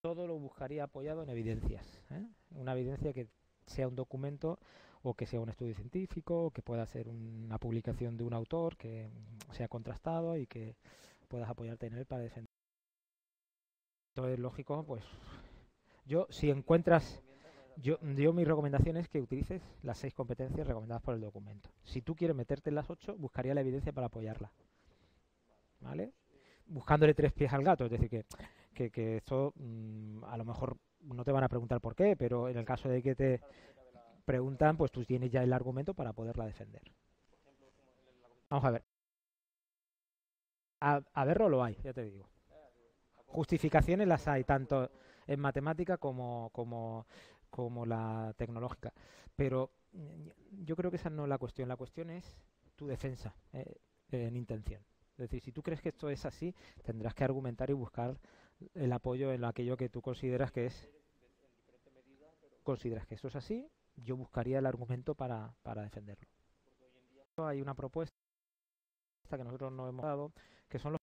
Todo 0.02 0.28
lo 0.28 0.38
buscaría 0.38 0.84
apoyado 0.84 1.24
en 1.24 1.30
evidencias. 1.30 2.04
¿eh? 2.12 2.28
Una 2.56 2.74
evidencia 2.74 3.14
que 3.14 3.30
sea 3.68 3.88
un 3.88 3.96
documento 3.96 4.60
o 5.02 5.14
que 5.14 5.26
sea 5.26 5.40
un 5.40 5.48
estudio 5.48 5.76
científico 5.76 6.48
o 6.48 6.52
que 6.52 6.62
pueda 6.62 6.86
ser 6.88 7.08
una 7.08 7.58
publicación 7.58 8.18
de 8.18 8.26
un 8.26 8.34
autor 8.34 8.76
que 8.76 9.10
sea 9.52 9.70
contrastado 9.70 10.36
y 10.36 10.46
que 10.46 10.76
puedas 11.34 11.50
apoyarte 11.50 11.88
en 11.88 11.96
él 11.96 12.06
para 12.06 12.22
defender. 12.22 12.54
Entonces, 14.12 14.38
lógico, 14.38 14.86
pues 14.86 15.04
yo, 16.06 16.28
si 16.30 16.52
encuentras, 16.52 17.24
yo, 17.78 17.98
yo 18.02 18.34
mi 18.34 18.46
recomendación 18.46 18.98
es 18.98 19.10
que 19.10 19.20
utilices 19.20 19.64
las 19.82 19.98
seis 19.98 20.14
competencias 20.14 20.68
recomendadas 20.68 21.02
por 21.02 21.16
el 21.16 21.22
documento. 21.22 21.72
Si 21.86 22.04
tú 22.04 22.14
quieres 22.16 22.38
meterte 22.38 22.70
en 22.70 22.76
las 22.76 22.88
ocho, 22.88 23.16
buscaría 23.18 23.56
la 23.56 23.62
evidencia 23.62 23.92
para 23.92 24.08
apoyarla. 24.08 24.52
¿Vale? 25.80 26.14
Buscándole 26.68 27.16
tres 27.16 27.34
pies 27.34 27.52
al 27.52 27.64
gato, 27.64 27.86
es 27.86 27.92
decir, 27.92 28.12
que, 28.12 28.26
que, 28.76 28.92
que 28.92 29.18
esto 29.18 29.54
mm, 29.56 30.26
a 30.26 30.38
lo 30.38 30.46
mejor 30.46 30.78
no 31.00 31.24
te 31.24 31.32
van 31.32 31.46
a 31.46 31.50
preguntar 31.50 31.82
por 31.82 31.96
qué, 31.96 32.16
pero 32.16 32.48
en 32.48 32.58
el 32.58 32.66
caso 32.66 32.90
de 32.90 33.02
que 33.02 33.16
te 33.16 33.42
preguntan, 34.24 34.78
pues 34.78 34.92
tú 34.92 35.04
tienes 35.04 35.32
ya 35.32 35.42
el 35.42 35.52
argumento 35.52 35.96
para 35.96 36.14
poderla 36.14 36.46
defender. 36.46 36.84
Vamos 38.52 38.66
a 38.66 38.70
ver. 38.70 38.93
A, 40.86 41.24
verlo 41.24 41.48
lo 41.48 41.64
hay, 41.64 41.78
ya 41.82 41.94
te 41.94 42.04
digo. 42.04 42.28
Justificaciones 43.28 44.06
las 44.06 44.28
hay, 44.28 44.44
tanto 44.44 44.92
en 45.26 45.40
matemática 45.40 45.98
como, 45.98 46.50
como, 46.52 47.08
como 47.50 47.86
la 47.86 48.34
tecnológica. 48.36 48.94
Pero 49.34 49.72
mm, 49.94 50.28
yo 50.66 50.76
creo 50.76 50.92
que 50.92 50.98
esa 50.98 51.10
no 51.10 51.24
es 51.24 51.30
la 51.30 51.38
cuestión. 51.38 51.70
La 51.70 51.78
cuestión 51.78 52.10
es 52.10 52.36
tu 52.76 52.86
defensa 52.86 53.34
eh, 53.54 53.78
en 54.12 54.36
intención. 54.36 54.84
Es 55.12 55.30
decir, 55.30 55.42
si 55.42 55.54
tú 55.54 55.64
crees 55.64 55.82
que 55.82 55.90
esto 55.90 56.10
es 56.10 56.26
así, 56.26 56.54
tendrás 56.84 57.14
que 57.14 57.24
argumentar 57.24 57.70
y 57.70 57.74
buscar 57.74 58.20
el 58.74 58.92
apoyo 58.92 59.32
en 59.32 59.46
aquello 59.46 59.78
que 59.78 59.88
tú 59.88 60.02
consideras 60.02 60.52
que 60.52 60.66
es 60.66 60.92
consideras 62.64 63.06
que 63.06 63.16
eso 63.16 63.28
es 63.28 63.36
así, 63.36 63.70
yo 63.96 64.18
buscaría 64.18 64.60
el 64.60 64.66
argumento 64.66 65.16
para, 65.16 65.54
para 65.64 65.84
defenderlo. 65.84 66.28
Hay 67.38 67.62
una 67.62 67.74
propuesta 67.74 68.14
que 69.30 69.44
nosotros 69.44 69.72
no 69.72 69.88
hemos 69.88 70.04
dado, 70.04 70.34
que 70.74 70.80
son 70.80 70.94
los 70.94 71.02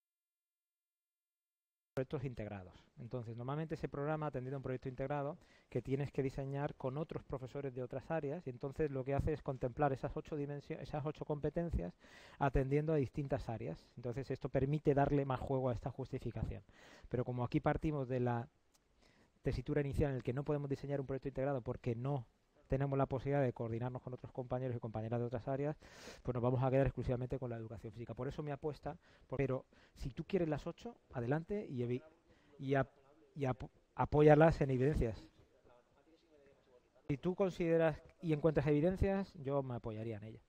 proyectos 1.94 2.24
integrados. 2.24 2.74
Entonces, 2.98 3.36
normalmente 3.36 3.76
ese 3.76 3.88
programa 3.88 4.26
ha 4.26 4.30
tenido 4.32 4.56
un 4.56 4.64
proyecto 4.64 4.88
integrado 4.88 5.38
que 5.68 5.80
tienes 5.80 6.10
que 6.10 6.24
diseñar 6.24 6.74
con 6.74 6.98
otros 6.98 7.22
profesores 7.22 7.72
de 7.72 7.84
otras 7.84 8.10
áreas 8.10 8.44
y 8.48 8.50
entonces 8.50 8.90
lo 8.90 9.04
que 9.04 9.14
hace 9.14 9.32
es 9.32 9.44
contemplar 9.44 9.92
esas 9.92 10.16
ocho 10.16 10.36
esas 10.36 11.06
ocho 11.06 11.24
competencias 11.24 11.94
atendiendo 12.40 12.92
a 12.92 12.96
distintas 12.96 13.48
áreas. 13.48 13.78
Entonces, 13.96 14.28
esto 14.32 14.48
permite 14.48 14.92
darle 14.92 15.24
más 15.24 15.38
juego 15.38 15.68
a 15.68 15.72
esta 15.72 15.92
justificación. 15.92 16.64
Pero 17.08 17.24
como 17.24 17.44
aquí 17.44 17.60
partimos 17.60 18.08
de 18.08 18.18
la 18.18 18.48
tesitura 19.42 19.82
inicial 19.82 20.10
en 20.10 20.16
el 20.16 20.24
que 20.24 20.32
no 20.32 20.42
podemos 20.42 20.68
diseñar 20.68 21.00
un 21.00 21.06
proyecto 21.06 21.28
integrado 21.28 21.62
porque 21.62 21.94
no 21.94 22.26
tenemos 22.70 22.96
la 22.96 23.06
posibilidad 23.06 23.42
de 23.42 23.52
coordinarnos 23.52 24.00
con 24.00 24.14
otros 24.14 24.32
compañeros 24.32 24.76
y 24.76 24.78
compañeras 24.78 25.18
de 25.18 25.26
otras 25.26 25.48
áreas, 25.48 25.76
pues 26.22 26.32
nos 26.32 26.42
vamos 26.42 26.62
a 26.62 26.70
quedar 26.70 26.86
exclusivamente 26.86 27.38
con 27.38 27.50
la 27.50 27.56
educación 27.56 27.92
física. 27.92 28.14
Por 28.14 28.28
eso 28.28 28.44
me 28.44 28.52
apuesta, 28.52 28.96
pero 29.36 29.66
si 29.96 30.10
tú 30.10 30.24
quieres 30.24 30.48
las 30.48 30.66
ocho, 30.68 30.96
adelante 31.12 31.66
y, 31.68 32.00
y, 32.60 32.74
en 34.60 34.70
evidencias. 34.70 35.20
Si 37.08 37.16
tú 37.16 37.34
consideras 37.34 38.00
y 38.22 38.32
encuentras 38.32 38.68
evidencias, 38.68 39.34
yo 39.34 39.64
me 39.64 39.74
apoyaría 39.74 40.18
en 40.18 40.24
ellas. 40.24 40.42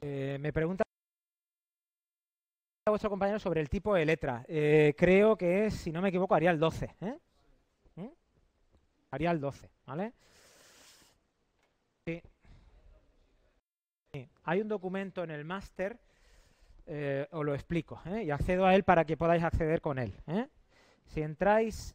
Eh, 0.00 0.36
me 0.40 0.52
pregunta 0.52 0.82
a 2.86 2.90
vuestro 2.90 3.08
compañero 3.08 3.38
sobre 3.38 3.60
el 3.60 3.68
tipo 3.68 3.94
de 3.94 4.04
letra. 4.04 4.44
Eh, 4.48 4.94
creo 4.98 5.36
que 5.36 5.66
es, 5.66 5.74
si 5.74 5.92
no 5.92 6.02
me 6.02 6.08
equivoco, 6.08 6.34
haría 6.34 6.50
el 6.50 6.58
12. 6.58 6.96
¿eh? 7.02 7.18
Haría 9.14 9.30
el 9.30 9.38
12, 9.38 9.70
¿vale? 9.86 10.12
Hay 14.44 14.60
un 14.60 14.68
documento 14.68 15.24
en 15.24 15.30
el 15.30 15.44
máster, 15.44 15.98
eh, 16.86 17.26
os 17.32 17.44
lo 17.44 17.54
explico, 17.54 18.00
¿eh? 18.06 18.24
y 18.24 18.30
accedo 18.30 18.66
a 18.66 18.74
él 18.74 18.84
para 18.84 19.04
que 19.04 19.16
podáis 19.16 19.42
acceder 19.42 19.80
con 19.80 19.98
él. 19.98 20.14
¿eh? 20.26 20.48
Si 21.06 21.20
entráis 21.22 21.94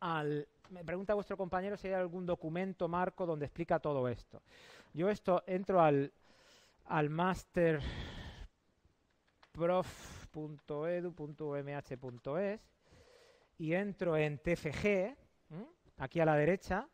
al... 0.00 0.48
Me 0.70 0.84
pregunta 0.84 1.14
vuestro 1.14 1.36
compañero 1.36 1.76
si 1.76 1.88
hay 1.88 1.94
algún 1.94 2.26
documento 2.26 2.88
marco 2.88 3.26
donde 3.26 3.44
explica 3.44 3.78
todo 3.78 4.08
esto. 4.08 4.42
Yo 4.92 5.08
esto 5.08 5.44
entro 5.46 5.80
al, 5.80 6.12
al 6.86 7.10
máster 7.10 7.80
y 13.58 13.72
entro 13.72 14.16
en 14.16 14.38
TFG, 14.38 15.14
aquí 15.98 16.20
a 16.20 16.24
la 16.24 16.36
derecha, 16.36 16.88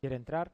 quiere 0.00 0.16
entrar. 0.16 0.50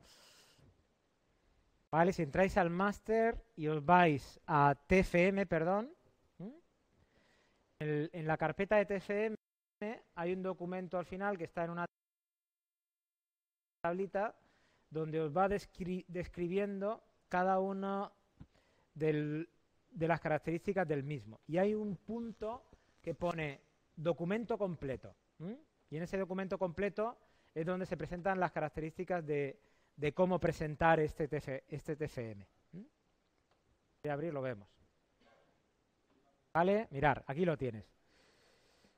Vale, 1.91 2.13
si 2.13 2.23
entráis 2.23 2.57
al 2.57 2.71
máster 2.71 3.43
y 3.55 3.69
os 3.69 3.85
vais 3.85 4.41
a 4.47 4.75
TFM, 4.75 5.47
perdón, 5.47 5.93
en, 7.79 8.27
la 8.27 8.37
carpeta 8.37 8.77
de 8.77 8.87
TFM 8.87 9.37
hay 10.15 10.33
un 10.33 10.43
documento 10.43 10.99
al 10.99 11.05
final 11.05 11.37
que 11.37 11.45
está 11.45 11.65
en 11.65 11.71
una 11.71 11.85
tablita 13.83 14.35
donde 14.91 15.21
os 15.21 15.37
va 15.37 15.49
describiendo 15.49 17.03
cada 17.29 17.61
una 17.61 18.11
de 18.95 19.47
las 19.99 20.21
características 20.21 20.89
del 20.89 21.03
mismo. 21.03 21.41
Y 21.47 21.59
hay 21.59 21.75
un 21.75 21.97
punto 21.97 22.65
que 23.03 23.15
pone 23.15 23.61
documento 23.95 24.57
completo. 24.57 25.15
Y 25.91 25.97
en 25.97 26.03
ese 26.03 26.19
documento 26.19 26.59
completo 26.59 27.19
es 27.55 27.67
donde 27.67 27.87
se 27.87 27.97
presentan 27.97 28.41
las 28.41 28.53
características 28.53 29.25
de, 29.27 29.61
cómo 30.15 30.39
presentar 30.39 31.01
este, 31.01 31.29
este 31.69 31.97
TFM. 31.97 32.47
Voy 32.73 34.11
a 34.11 34.13
abrir, 34.13 34.33
lo 34.33 34.43
vemos. 34.43 34.69
¿Vale? 36.53 36.89
Mirar, 36.91 37.25
aquí 37.27 37.45
lo 37.45 37.57
tienes. 37.57 37.85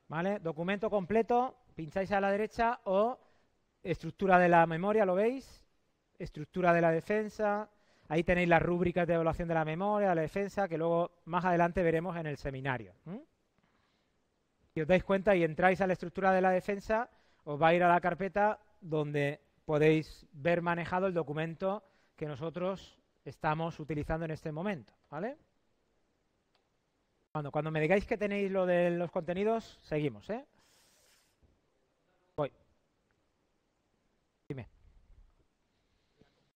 ¿Vale? 0.07 0.39
Documento 0.39 0.89
completo, 0.89 1.57
pincháis 1.75 2.11
a 2.11 2.21
la 2.21 2.31
derecha 2.31 2.79
o 2.85 3.19
estructura 3.83 4.39
de 4.39 4.49
la 4.49 4.65
memoria, 4.65 5.05
¿lo 5.05 5.15
veis? 5.15 5.65
Estructura 6.17 6.73
de 6.73 6.81
la 6.81 6.91
defensa. 6.91 7.69
Ahí 8.07 8.23
tenéis 8.23 8.49
las 8.49 8.61
rúbricas 8.61 9.07
de 9.07 9.13
evaluación 9.13 9.47
de 9.47 9.53
la 9.53 9.65
memoria, 9.65 10.15
la 10.15 10.21
defensa, 10.21 10.67
que 10.67 10.77
luego 10.77 11.21
más 11.25 11.45
adelante 11.45 11.83
veremos 11.83 12.17
en 12.17 12.25
el 12.25 12.37
seminario. 12.37 12.93
Si 14.73 14.81
os 14.81 14.87
dais 14.87 15.03
cuenta 15.03 15.35
y 15.35 15.43
entráis 15.43 15.79
a 15.81 15.87
la 15.87 15.93
estructura 15.93 16.31
de 16.31 16.41
la 16.41 16.51
defensa, 16.51 17.09
os 17.43 17.61
va 17.61 17.67
a 17.67 17.73
ir 17.73 17.83
a 17.83 17.87
la 17.87 18.01
carpeta 18.01 18.59
donde 18.81 19.41
podéis 19.69 20.25
ver 20.31 20.63
manejado 20.63 21.05
el 21.05 21.13
documento 21.13 21.83
que 22.15 22.25
nosotros 22.25 22.97
estamos 23.23 23.79
utilizando 23.79 24.25
en 24.25 24.31
este 24.31 24.51
momento, 24.51 24.91
¿vale? 25.11 25.37
Cuando, 27.31 27.69
me 27.69 27.79
digáis 27.79 28.07
que 28.07 28.17
tenéis 28.17 28.49
lo 28.49 28.65
de 28.65 28.89
los 28.89 29.11
contenidos, 29.11 29.77
seguimos, 29.83 30.27
¿eh? 30.31 30.43
Voy. 32.35 32.51
Dime. 34.47 34.67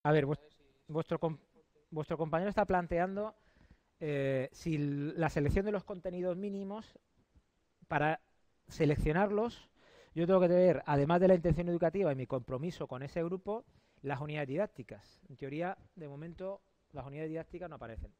A 0.01 0.11
ver, 0.11 0.25
vuestro, 0.87 1.19
vuestro 1.91 2.17
compañero 2.17 2.49
está 2.49 2.65
planteando 2.65 3.35
eh, 3.99 4.49
si 4.53 4.79
la 4.79 5.29
selección 5.29 5.67
de 5.67 5.71
los 5.71 5.83
contenidos 5.83 6.35
mínimos, 6.35 6.97
para 7.87 8.21
seleccionarlos, 8.69 9.69
yo 10.15 10.27
tengo 10.27 10.39
que 10.39 10.47
tener, 10.47 10.83
además 10.85 11.19
de 11.21 11.27
la 11.27 11.35
intención 11.35 11.67
educativa 11.69 12.11
y 12.11 12.15
mi 12.15 12.27
compromiso 12.27 12.87
con 12.87 13.01
ese 13.01 13.23
grupo, 13.23 13.65
las 14.01 14.21
unidades 14.21 14.47
didácticas. 14.47 15.21
En 15.27 15.37
teoría, 15.37 15.77
de 15.95 16.07
momento, 16.07 16.61
las 16.91 17.05
unidades 17.05 17.31
didácticas 17.31 17.69
no 17.69 17.75
aparecen. 17.77 18.13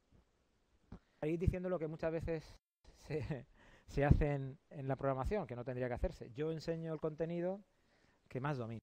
Ahí 1.20 1.36
diciendo 1.36 1.68
lo 1.68 1.78
que 1.78 1.86
muchas 1.86 2.10
veces 2.10 2.58
se, 3.06 3.46
se 3.86 4.04
hace 4.04 4.32
en, 4.32 4.58
la 4.70 4.96
programación, 4.96 5.46
que 5.46 5.54
no 5.54 5.64
tendría 5.64 5.88
que 5.88 5.94
hacerse. 5.94 6.32
Yo 6.32 6.50
enseño 6.50 6.92
el 6.92 7.00
contenido 7.00 7.60
que 8.28 8.40
más 8.40 8.58
domina. 8.58 8.80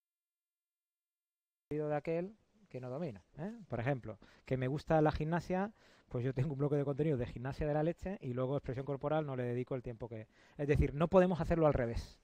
de 1.70 1.96
aquel 1.96 2.36
que 2.70 2.80
no 2.80 2.90
domina. 2.90 3.24
¿eh? 3.38 3.52
Por 3.68 3.82
ejemplo, 3.82 4.18
que 4.46 4.56
me 4.56 4.68
gusta 4.68 5.02
la 5.02 5.12
gimnasia, 5.12 5.74
pues 6.08 6.24
yo 6.24 6.34
tengo 6.34 6.54
un 6.54 6.60
bloque 6.60 6.78
de 6.78 6.86
contenido 6.86 7.18
de 7.18 7.26
gimnasia 7.26 7.68
de 7.68 7.74
la 7.74 7.84
leche 7.84 8.18
y 8.22 8.34
luego 8.34 8.56
expresión 8.56 8.86
corporal 8.86 9.26
no 9.26 9.36
le 9.36 9.44
dedico 9.44 9.76
el 9.76 9.84
tiempo 9.84 10.08
que... 10.08 10.28
Es 10.58 10.68
decir, 10.70 10.94
no 10.94 11.10
podemos 11.10 11.42
hacerlo 11.42 11.68
al 11.68 11.74
revés 11.74 12.22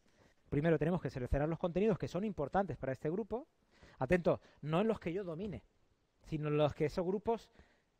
primero 0.49 0.77
tenemos 0.77 1.01
que 1.01 1.09
seleccionar 1.09 1.49
los 1.49 1.59
contenidos 1.59 1.97
que 1.97 2.07
son 2.07 2.23
importantes 2.23 2.77
para 2.77 2.93
este 2.93 3.09
grupo. 3.09 3.47
Atento, 3.99 4.41
no 4.61 4.81
en 4.81 4.87
los 4.87 4.99
que 4.99 5.11
yo 5.11 5.23
domine, 5.23 5.63
sino 6.23 6.47
en 6.49 6.57
los 6.57 6.73
que 6.73 6.85
esos 6.85 7.05
grupos, 7.05 7.49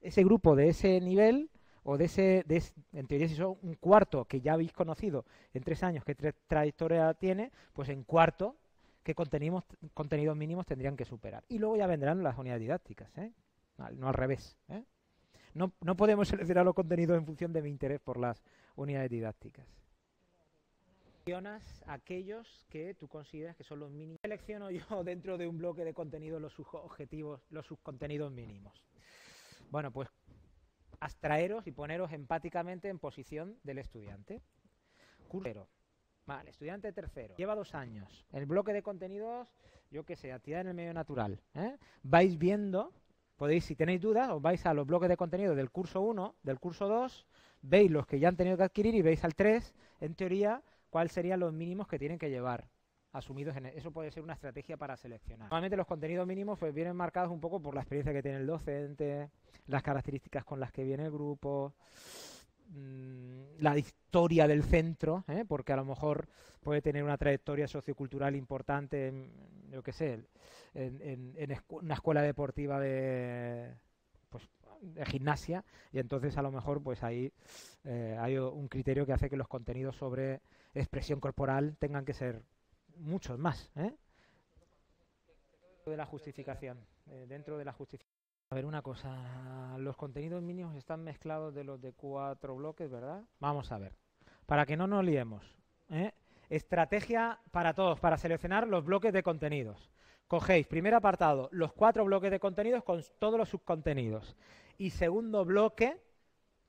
ese 0.01 0.23
grupo 0.23 0.55
de 0.55 0.69
ese 0.69 1.01
nivel 1.01 1.49
o 1.83 1.97
de 1.97 2.05
ese, 2.05 2.45
en 2.93 3.07
teoría 3.07 3.27
si 3.27 3.35
son 3.35 3.57
un 3.61 3.75
cuarto 3.75 4.25
que 4.25 4.41
ya 4.41 4.53
habéis 4.53 4.73
conocido 4.73 5.25
en 5.53 5.63
tres 5.63 5.83
años, 5.83 6.03
qué 6.03 6.15
trayectoria 6.15 7.13
tiene, 7.13 7.51
pues 7.73 7.89
en 7.89 8.03
cuarto, 8.03 8.57
qué 9.03 9.15
contenidos, 9.15 9.63
contenidos 9.93 10.35
mínimos 10.35 10.65
tendrían 10.65 10.97
que 10.97 11.05
superar. 11.05 11.43
Y 11.47 11.59
luego 11.59 11.77
ya 11.77 11.87
vendrán 11.87 12.21
las 12.21 12.37
unidades 12.37 12.61
didácticas, 12.61 13.17
¿eh? 13.17 13.31
no 13.95 14.07
al 14.07 14.13
revés. 14.13 14.57
¿eh? 14.67 14.83
No, 15.53 15.71
no 15.81 15.95
podemos 15.95 16.27
seleccionar 16.27 16.65
los 16.65 16.75
contenidos 16.75 17.17
en 17.17 17.25
función 17.25 17.53
de 17.53 17.61
mi 17.61 17.69
interés 17.69 17.99
por 18.01 18.17
las 18.17 18.43
unidades 18.75 19.09
didácticas 19.09 19.65
seleccionas 21.28 21.84
aquellos 21.88 22.65
que 22.69 22.93
tú 22.93 23.07
consideras 23.07 23.55
que 23.55 23.63
son 23.63 23.80
los 23.80 23.91
mínimos. 23.91 24.21
Selecciono 24.21 24.71
yo 24.71 24.80
dentro 25.03 25.38
de 25.38 25.47
un 25.47 25.57
bloque 25.57 25.84
de 25.84 25.93
contenido 25.93 26.39
los 26.39 26.53
subobjetivos, 26.53 27.41
los 27.49 27.65
subcontenidos 27.65 28.32
mínimos. 28.32 28.82
Bueno, 29.69 29.91
pues 29.91 30.09
abstraeros 30.99 31.67
y 31.67 31.71
poneros 31.71 32.11
empáticamente 32.13 32.88
en 32.88 32.97
posición 32.97 33.57
del 33.63 33.80
estudiante. 33.80 34.41
Cursero. 35.28 35.67
Vale, 36.25 36.49
estudiante 36.49 36.91
tercero. 36.93 37.36
Lleva 37.36 37.55
dos 37.55 37.75
años. 37.75 38.25
El 38.32 38.45
bloque 38.45 38.71
de 38.71 38.82
contenidos, 38.82 39.47
yo 39.91 40.05
qué 40.05 40.15
sé, 40.15 40.32
actividad 40.32 40.61
en 40.61 40.67
el 40.67 40.73
medio 40.73 40.93
natural. 40.93 41.41
¿eh? 41.55 41.78
Vais 42.03 42.38
viendo, 42.38 42.93
podéis, 43.36 43.65
si 43.65 43.75
tenéis 43.75 44.01
dudas, 44.01 44.30
os 44.30 44.41
vais 44.41 44.65
a 44.65 44.73
los 44.73 44.88
bloques 44.88 45.09
de 45.09 45.17
contenido 45.17 45.55
del 45.55 45.71
curso 45.71 46.01
1, 46.01 46.36
del 46.43 46.59
curso 46.59 46.88
2, 46.88 47.28
veis 47.61 47.91
los 47.91 48.07
que 48.07 48.19
ya 48.19 48.30
han 48.30 48.38
tenido 48.38 48.57
que 48.57 48.63
adquirir 48.63 48.95
y 48.95 49.01
veis 49.01 49.23
al 49.23 49.36
3, 49.36 49.73
en 50.01 50.15
teoría, 50.15 50.63
cuáles 50.97 51.11
serían 51.11 51.39
los 51.39 51.53
mínimos 51.53 51.87
que 51.87 51.99
tienen 51.99 52.19
que 52.19 52.29
llevar 52.29 52.67
asumidos 53.13 53.55
en 53.55 53.67
e-, 53.67 53.77
eso 53.77 53.91
puede 53.91 54.11
ser 54.11 54.23
una 54.23 54.33
estrategia 54.33 54.77
para 54.77 54.97
seleccionar. 54.97 55.45
Normalmente 55.45 55.77
los 55.77 55.87
contenidos 55.87 56.27
mínimos 56.27 56.59
pues 56.59 56.73
vienen 56.73 56.95
marcados 56.95 57.31
un 57.31 57.39
poco 57.39 57.61
por 57.61 57.73
la 57.73 57.81
experiencia 57.81 58.13
que 58.13 58.21
tiene 58.21 58.37
el 58.37 58.47
docente, 58.47 59.29
las 59.67 59.81
características 59.83 60.43
con 60.43 60.59
las 60.59 60.71
que 60.71 60.83
viene 60.83 61.05
el 61.05 61.11
grupo, 61.11 61.73
Mm, 62.69 63.59
la 63.59 63.77
historia 63.77 64.47
del 64.47 64.63
centro, 64.63 65.23
¿eh? 65.27 65.45
porque 65.47 65.71
a 65.71 65.77
lo 65.77 65.85
mejor 65.85 66.27
puede 66.61 66.81
tener 66.81 67.03
una 67.03 67.17
trayectoria 67.17 67.67
sociocultural 67.67 68.35
importante, 68.35 69.07
en, 69.07 69.31
yo 69.71 69.81
qué 69.81 69.93
sé, 69.93 70.19
en, 70.73 71.33
una 71.69 71.93
escuela 71.93 72.21
deportiva 72.21 72.79
de, 72.79 73.73
pues, 74.29 74.49
de 74.81 75.05
gimnasia, 75.05 75.63
y 75.93 75.99
entonces 75.99 76.37
a 76.37 76.41
lo 76.41 76.51
mejor 76.51 76.83
pues 76.83 77.03
ahí 77.03 77.31
eh, 77.85 78.17
hay 78.19 78.37
un 78.37 78.67
criterio 78.67 79.05
que 79.05 79.13
hace 79.13 79.29
que 79.29 79.37
los 79.37 79.47
contenidos 79.47 79.95
sobre 79.95 80.41
expresión 80.74 81.20
corporal 81.20 81.76
tengan 81.78 82.05
que 82.05 82.13
ser 82.13 82.43
muchos 82.97 83.38
más. 83.39 83.72
¿eh? 83.76 83.93
De 85.86 85.97
la 85.97 86.05
justificación, 86.05 86.86
dentro 87.28 87.57
de 87.57 87.65
la 87.65 87.72
justificación. 87.72 88.18
A 88.49 88.55
ver, 88.55 88.65
una 88.65 88.82
cosa, 88.82 89.78
los 89.78 89.97
contenidos 89.97 90.41
mínimos 90.41 90.76
están 90.76 91.03
mezclados 91.03 91.53
de 91.53 91.65
los 91.65 91.82
de 91.82 91.91
cuatro 91.91 92.55
bloques, 92.55 92.89
¿verdad? 92.89 93.24
Vamos 93.39 93.74
a 93.74 93.78
ver, 93.78 93.93
para 94.45 94.65
que 94.65 94.78
no 94.78 94.88
nos 94.88 95.03
liemos. 95.03 95.43
¿eh? 95.89 96.13
Estrategia 96.49 97.39
para 97.51 97.74
todos, 97.74 97.99
para 97.99 98.18
seleccionar 98.18 98.65
los 98.65 98.86
bloques 98.86 99.11
de 99.11 99.22
contenidos. 99.22 99.91
Cogéis, 100.30 100.65
primer 100.65 100.93
apartado, 100.93 101.49
los 101.51 101.74
cuatro 101.74 102.05
bloques 102.05 102.32
de 102.32 102.39
contenidos 102.39 102.86
con 102.86 103.01
todos 103.20 103.38
los 103.38 103.49
subcontenidos. 103.49 104.38
Y 104.78 104.91
segundo 104.91 105.43
bloque, 105.43 105.99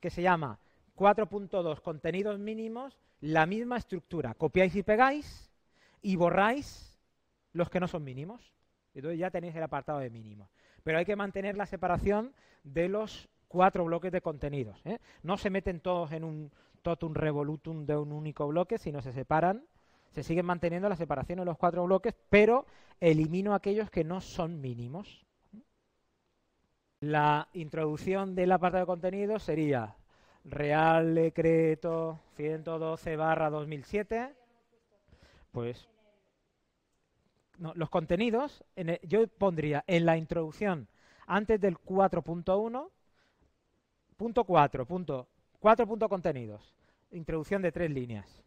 que 0.01 0.09
se 0.09 0.21
llama 0.21 0.59
4.2 0.99 1.81
contenidos 1.81 2.37
mínimos, 2.37 2.97
la 3.21 3.45
misma 3.45 3.77
estructura. 3.77 4.33
Copiáis 4.33 4.75
y 4.75 4.83
pegáis 4.83 5.49
y 6.01 6.17
borráis 6.17 6.99
los 7.53 7.69
que 7.69 7.79
no 7.79 7.87
son 7.87 8.03
mínimos. 8.03 8.53
Entonces 8.93 9.17
ya 9.17 9.31
tenéis 9.31 9.55
el 9.55 9.63
apartado 9.63 9.99
de 9.99 10.09
mínimos 10.09 10.49
pero 10.83 10.97
hay 10.97 11.05
que 11.05 11.15
mantener 11.15 11.55
la 11.55 11.65
separación 11.65 12.33
de 12.63 12.89
los 12.89 13.29
cuatro 13.47 13.85
bloques 13.85 14.11
de 14.11 14.21
contenidos. 14.21 14.81
¿eh? 14.85 14.99
No 15.23 15.37
se 15.37 15.49
meten 15.49 15.79
todos 15.79 16.11
en 16.11 16.23
un 16.23 16.51
totum 16.81 17.13
revolutum 17.13 17.85
de 17.85 17.97
un 17.97 18.11
único 18.11 18.47
bloque, 18.47 18.77
sino 18.77 19.01
se 19.01 19.11
separan, 19.11 19.63
se 20.09 20.23
siguen 20.23 20.45
manteniendo 20.45 20.89
la 20.89 20.95
separación 20.95 21.39
de 21.39 21.45
los 21.45 21.57
cuatro 21.57 21.83
bloques, 21.85 22.15
pero 22.29 22.65
elimino 22.99 23.53
aquellos 23.53 23.89
que 23.89 24.03
no 24.03 24.21
son 24.21 24.61
mínimos. 24.61 25.25
La 27.01 27.47
introducción 27.53 28.35
de 28.35 28.47
la 28.47 28.57
parte 28.57 28.79
de 28.79 28.85
contenidos 28.85 29.43
sería 29.43 29.95
Real 30.45 31.15
Decreto 31.15 32.19
112 32.35 33.15
barra 33.15 33.49
2007, 33.49 34.33
pues 35.51 35.87
los 37.57 37.89
contenidos, 37.89 38.63
yo 39.03 39.27
pondría 39.27 39.83
en 39.87 40.05
la 40.05 40.17
introducción, 40.17 40.87
antes 41.27 41.59
del 41.59 41.77
4.1, 41.77 42.89
punto 44.15 44.43
4, 44.45 44.85
punto, 44.85 45.27
4 45.59 45.87
punto 45.87 46.09
contenidos, 46.09 46.73
introducción 47.11 47.61
de 47.61 47.71
tres 47.71 47.91
líneas. 47.91 48.41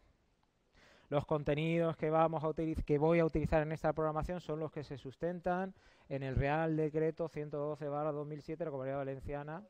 Los 1.09 1.27
contenidos 1.27 1.95
que, 1.95 2.09
vamos 2.09 2.43
a 2.43 2.51
que 2.83 2.97
voy 2.97 3.19
a 3.19 3.25
utilizar 3.25 3.61
en 3.61 3.71
esta 3.71 3.93
programación 3.93 4.41
son 4.41 4.59
los 4.59 4.71
que 4.71 4.83
se 4.83 4.97
sustentan 4.97 5.75
en 6.09 6.23
el 6.23 6.35
Real 6.35 6.75
Decreto 6.75 7.29
112-2007 7.29 8.57
de 8.57 8.65
la 8.65 8.71
Comunidad 8.71 8.97
Valenciana. 8.97 9.63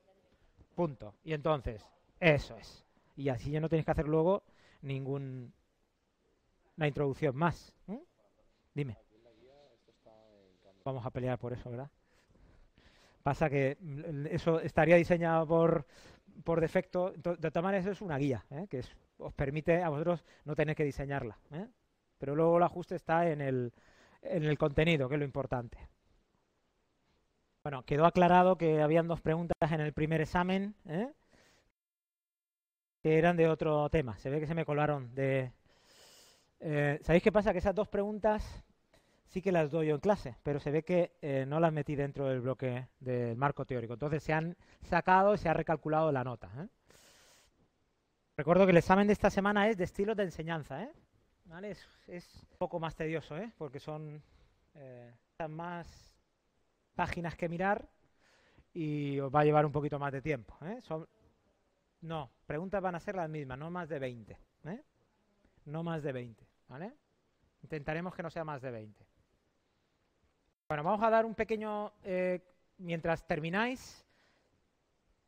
Punto. 0.74 1.16
Y 1.26 1.34
entonces, 1.34 1.86
eso 2.24 2.58
es. 2.58 2.86
Y 3.16 3.30
así 3.30 3.52
ya 3.52 3.60
no 3.60 3.70
tenéis 3.70 3.86
que 3.86 3.92
hacer 3.92 4.08
luego 4.08 4.44
ninguna 4.82 5.52
introducción 6.78 7.36
más. 7.36 7.74
Dime. 8.74 8.98
Vamos 10.84 11.06
a 11.06 11.12
pelear 11.12 11.38
por 11.38 11.54
eso, 11.54 11.70
¿verdad? 11.70 11.90
Pasa 13.22 13.50
que 13.50 13.78
mm, 13.80 14.28
eso 14.28 14.60
estaría 14.60 14.98
diseñado 14.98 15.48
por, 15.48 15.86
por 16.44 16.60
defecto. 16.60 17.12
De 17.12 17.36
todas 17.36 17.64
maneras, 17.64 17.86
eso 17.86 17.92
es 17.92 18.02
una 18.02 18.18
guía, 18.18 18.46
¿eh? 18.52 18.68
que 18.70 18.82
os 19.18 19.34
permite 19.34 19.82
a 19.82 19.90
vosotros 19.90 20.26
no 20.44 20.56
tener 20.56 20.76
que 20.76 20.84
diseñarla. 20.84 21.38
¿eh? 21.52 21.68
Pero 22.18 22.36
luego 22.36 22.58
el 22.58 22.64
ajuste 22.64 22.96
está 22.96 23.30
en 23.30 23.40
el, 23.40 23.74
en 24.22 24.44
el 24.44 24.58
contenido, 24.58 25.08
que 25.08 25.16
es 25.16 25.20
lo 25.20 25.26
importante. 25.26 25.78
Bueno, 27.64 27.84
quedó 27.86 28.06
aclarado 28.06 28.58
que 28.58 28.82
habían 28.82 29.08
dos 29.08 29.22
preguntas 29.22 29.72
en 29.72 29.80
el 29.80 29.94
primer 29.94 30.20
examen, 30.20 30.76
¿eh? 30.86 31.13
Que 33.04 33.20
eran 33.20 33.38
de 33.38 33.48
otro 33.48 33.88
tema. 33.90 34.18
Se 34.18 34.32
ve 34.32 34.40
que 34.40 34.48
se 34.48 34.56
me 34.56 34.66
colaron 34.66 35.14
de... 35.14 35.52
¿Sabéis 37.02 37.22
qué 37.22 37.32
pasa? 37.32 37.52
Que 37.52 37.60
esas 37.60 37.76
dos 37.76 37.90
preguntas 37.90 38.64
sí 39.34 39.42
que 39.42 39.52
las 39.52 39.72
doy 39.72 39.88
yo 39.88 39.96
en 39.96 40.00
clase, 40.00 40.38
pero 40.44 40.60
se 40.60 40.70
ve 40.70 40.84
que 40.84 41.14
eh, 41.22 41.46
no 41.48 41.60
las 41.60 41.74
metí 41.74 41.96
dentro 41.96 42.28
del 42.28 42.40
bloque 42.40 42.88
del 43.00 43.36
marco 43.36 43.66
teórico. 43.66 43.94
Entonces 43.94 44.22
se 44.22 44.32
han 44.32 44.56
sacado 44.84 45.34
y 45.34 45.40
se 45.40 45.50
ha 45.50 45.54
recalculado 45.54 46.12
la 46.12 46.24
nota. 46.24 46.52
¿eh? 46.60 46.68
Recuerdo 48.38 48.66
que 48.66 48.72
el 48.72 48.78
examen 48.78 49.08
de 49.08 49.14
esta 49.14 49.32
semana 49.32 49.68
es 49.68 49.78
de 49.78 49.86
estilos 49.86 50.16
de 50.16 50.24
enseñanza. 50.24 50.84
¿eh? 50.84 50.92
Es, 52.08 52.46
un 52.52 52.58
poco 52.60 52.80
más 52.80 52.96
tedioso, 52.96 53.36
¿eh? 53.36 53.52
porque 53.58 53.80
son 53.80 54.22
más 55.50 56.16
páginas 56.96 57.36
que 57.36 57.50
mirar 57.50 57.90
y 58.72 59.20
os 59.20 59.34
va 59.34 59.42
a 59.42 59.46
llevar 59.46 59.66
un 59.66 59.72
poquito 59.72 59.98
más 59.98 60.14
de 60.14 60.22
tiempo. 60.22 60.56
Son... 60.82 61.08
No, 62.04 62.30
preguntas 62.46 62.82
van 62.82 62.96
a 62.96 63.00
ser 63.00 63.16
las 63.16 63.30
mismas, 63.30 63.58
no 63.58 63.72
más 63.72 63.88
de 63.88 63.98
20. 63.98 64.38
No 65.66 65.84
más 65.84 66.04
de 66.04 66.12
20. 66.12 66.46
¿vale? 66.68 66.94
Intentaremos 67.62 68.14
que 68.14 68.22
no 68.22 68.30
sea 68.30 68.44
más 68.44 68.62
de 68.62 68.72
20. 68.72 69.06
Bueno, 70.68 70.84
vamos 70.84 71.02
a 71.02 71.10
dar 71.10 71.26
un 71.26 71.34
pequeño, 71.34 71.94
eh, 72.04 72.42
mientras 72.78 73.26
termináis, 73.26 74.06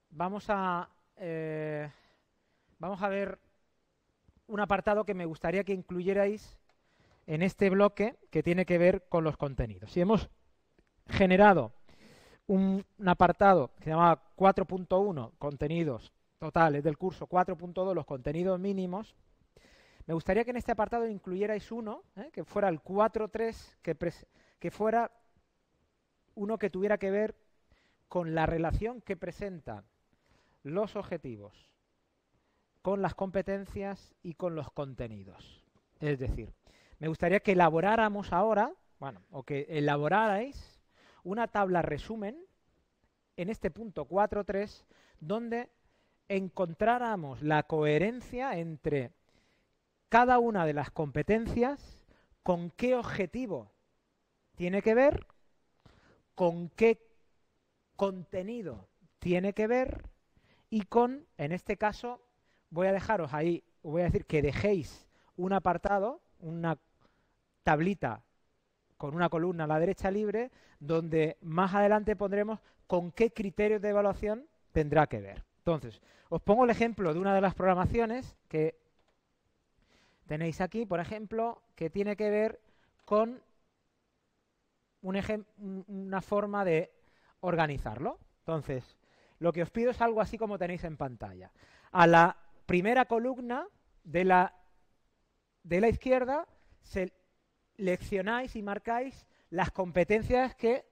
vamos 0.09 0.47
a, 0.49 0.89
eh, 1.15 1.89
vamos 2.77 3.01
a 3.01 3.07
ver 3.07 3.39
un 4.47 4.59
apartado 4.59 5.05
que 5.05 5.13
me 5.13 5.25
gustaría 5.25 5.63
que 5.63 5.73
incluyerais 5.73 6.57
en 7.25 7.41
este 7.41 7.69
bloque 7.69 8.17
que 8.29 8.43
tiene 8.43 8.65
que 8.65 8.77
ver 8.77 9.07
con 9.07 9.23
los 9.23 9.37
contenidos. 9.37 9.93
Si 9.93 10.01
hemos 10.01 10.29
generado 11.07 11.71
un, 12.47 12.85
apartado 13.05 13.73
que 13.77 13.85
se 13.85 13.89
llama 13.91 14.21
4.1, 14.35 15.31
contenidos 15.37 16.11
totales 16.45 16.83
del 16.83 16.95
curso, 16.95 17.27
4.2, 17.27 17.95
los 17.95 18.05
contenidos 18.05 18.59
mínimos, 18.59 19.15
me 20.05 20.13
gustaría 20.13 20.43
que 20.43 20.51
en 20.51 20.57
este 20.57 20.71
apartado 20.71 21.07
incluyerais 21.07 21.71
uno, 21.71 22.03
eh, 22.15 22.29
que 22.31 22.43
fuera 22.43 22.69
el 22.69 22.79
4.3, 22.83 23.77
que, 23.81 23.97
que 24.59 24.69
fuera 24.69 25.11
uno 26.35 26.59
que 26.59 26.69
tuviera 26.69 26.99
que 26.99 27.09
ver 27.09 27.35
con 28.07 28.35
la 28.35 28.45
relación 28.45 29.01
que 29.01 29.17
presentan 29.17 29.85
los 30.61 30.95
objetivos 30.95 31.71
con 32.83 33.01
las 33.01 33.15
competencias 33.15 34.13
y 34.21 34.35
con 34.35 34.53
los 34.53 34.69
contenidos. 34.69 35.63
Es 35.99 36.19
decir, 36.19 36.53
me 36.99 37.07
gustaría 37.07 37.39
que 37.39 37.53
elaboráramos 37.53 38.31
ahora, 38.31 38.71
bueno, 38.99 39.23
o 39.31 39.41
que 39.41 39.65
elaborarais 39.69 40.79
una 41.23 41.47
tabla 41.47 41.81
resumen 41.81 42.37
en 43.37 43.49
este 43.49 43.71
punto 43.71 44.07
4.3 44.07 44.85
donde 45.19 45.71
encontráramos 46.27 47.41
la 47.41 47.63
coherencia 47.63 48.57
entre 48.57 49.11
cada 50.09 50.39
una 50.39 50.65
de 50.65 50.73
las 50.73 50.91
competencias 50.91 51.99
con 52.43 52.71
qué 52.71 52.95
objetivo 52.95 53.71
tiene 54.55 54.81
que 54.81 54.93
ver 54.93 55.25
con 56.35 56.69
qué 56.69 57.01
contenido 57.95 58.87
tiene 59.19 59.53
que 59.53 59.67
ver 59.67 60.03
y 60.69 60.81
con, 60.81 61.25
en 61.37 61.53
este 61.53 61.77
caso, 61.77 62.21
voy 62.69 62.87
a 62.87 62.91
dejaros 62.91 63.33
ahí, 63.33 63.63
voy 63.81 64.01
a 64.01 64.05
decir 64.05 64.25
que 64.25 64.41
dejéis 64.41 65.07
un 65.37 65.53
apartado, 65.53 66.21
una 66.39 66.77
tablita 67.63 68.21
con 68.97 69.15
una 69.15 69.29
columna 69.29 69.63
a 69.63 69.67
la 69.67 69.79
derecha 69.79 70.11
libre, 70.11 70.51
donde 70.79 71.37
más 71.41 71.73
adelante 71.73 72.15
pondremos 72.15 72.59
con 72.87 73.11
qué 73.11 73.31
criterios 73.31 73.81
de 73.81 73.89
evaluación 73.89 74.47
tendrá 74.71 75.07
que 75.07 75.21
ver. 75.21 75.43
Entonces, 75.65 75.99
os 76.29 76.43
pongo 76.43 76.63
el 76.63 76.69
ejemplo 76.69 77.11
de 77.11 77.19
una 77.19 77.33
de 77.33 77.41
las 77.41 77.55
programaciones 77.55 78.37
que 78.47 78.77
tenéis 80.27 80.61
aquí, 80.61 80.85
por 80.85 80.99
ejemplo, 80.99 81.63
que 81.75 81.89
tiene 81.89 82.15
que 82.15 82.29
ver 82.29 82.61
con 83.03 83.41
una 85.01 86.21
forma 86.21 86.65
de 86.65 86.91
organizarlo. 87.39 88.19
Entonces, 88.41 88.95
lo 89.39 89.51
que 89.51 89.63
os 89.63 89.71
pido 89.71 89.89
es 89.89 90.01
algo 90.01 90.21
así 90.21 90.37
como 90.37 90.59
tenéis 90.59 90.83
en 90.83 90.97
pantalla. 90.97 91.51
A 91.91 92.05
la 92.05 92.37
primera 92.67 93.05
columna 93.05 93.67
de 94.03 94.23
la, 94.23 94.53
de 95.63 95.81
la 95.81 95.89
izquierda 95.89 96.47
seleccionáis 96.83 98.55
y 98.55 98.61
marcáis 98.61 99.25
las 99.49 99.71
competencias 99.71 100.53
que 100.53 100.85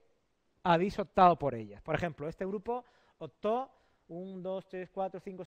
habéis 0.64 0.98
optado 0.98 1.38
por 1.38 1.54
ellas. 1.54 1.80
Por 1.80 1.94
ejemplo, 1.94 2.26
este 2.26 2.44
grupo 2.44 2.84
optó 3.18 3.70
1, 4.08 4.42
2, 4.42 4.60
3, 4.70 4.86
4, 4.86 5.20
5, 5.20 5.36